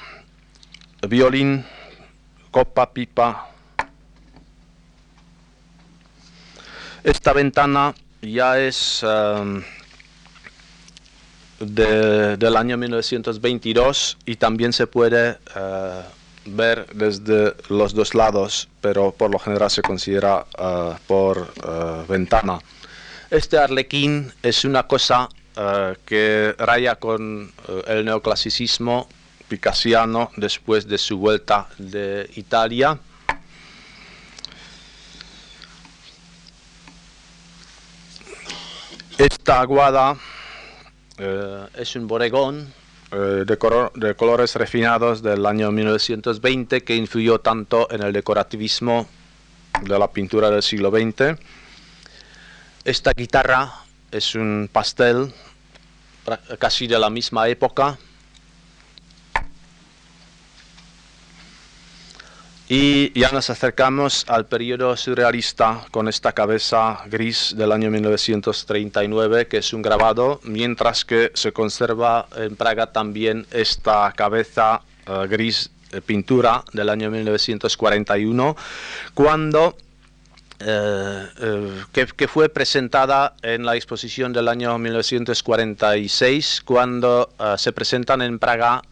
[1.08, 1.64] violín,
[2.50, 3.48] copa, pipa.
[7.04, 9.04] Esta ventana ya es
[11.66, 16.02] del año 1922 y también se puede eh,
[16.46, 22.58] ver desde los dos lados, pero por lo general se considera eh, por eh, ventana.
[23.30, 25.28] Este arlequín es una cosa
[26.06, 27.52] que raya con
[27.86, 29.06] el neoclasicismo
[29.48, 32.98] picasiano después de su vuelta de Italia
[39.18, 40.16] Esta aguada
[41.18, 42.72] eh, es un boregón
[43.10, 49.06] eh, de, colores refinados del año 1920 que influyó tanto en el decorativismo
[49.82, 51.38] de la pintura del siglo XX.
[52.84, 53.70] Esta guitarra
[54.10, 55.32] es un pastel
[56.58, 57.98] casi de la misma época.
[62.74, 69.58] Y ya nos acercamos al periodo surrealista con esta cabeza gris del año 1939, que
[69.58, 76.00] es un grabado, mientras que se conserva en Praga también esta cabeza eh, gris de
[76.00, 78.56] pintura del año 1941,
[79.12, 79.76] cuando
[80.64, 88.22] eh, eh, que, fue presentada en la exposición del año 1946 cuando eh, se presentan
[88.22, 88.82] en Praga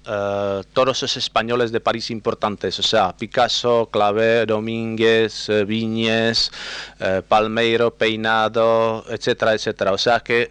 [0.73, 6.51] todos los españoles de París importantes, o sea, Picasso, Clavé, Domínguez, Viñes,
[7.29, 9.93] Palmeiro, Peinado, etcétera, etcétera.
[9.93, 10.51] O sea que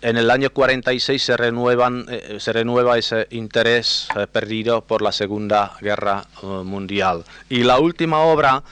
[0.00, 2.06] en el año 46 se, renuevan,
[2.38, 7.24] se renueva ese interés perdido por la Segunda Guerra Mundial.
[7.50, 8.62] Y la última obra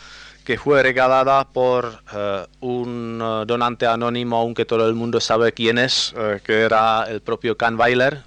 [0.51, 5.78] que fue regalada por eh, un eh, donante anónimo, aunque todo el mundo sabe quién
[5.78, 8.24] es, eh, que era el propio Weiler,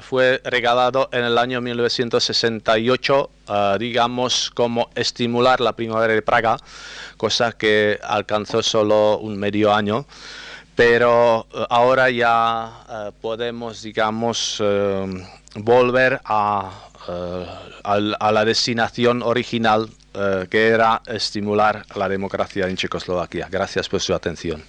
[0.00, 3.30] Fue regalado en el año 1968,
[3.78, 6.56] digamos, como estimular la primavera de Praga,
[7.18, 10.06] cosa que alcanzó solo un medio año.
[10.74, 14.62] Pero ahora ya podemos, digamos,
[15.56, 16.70] volver a,
[17.84, 23.48] a la destinación original eh, que era estimular la democracia en Checoslovaquia.
[23.50, 24.62] Gracias por su atención.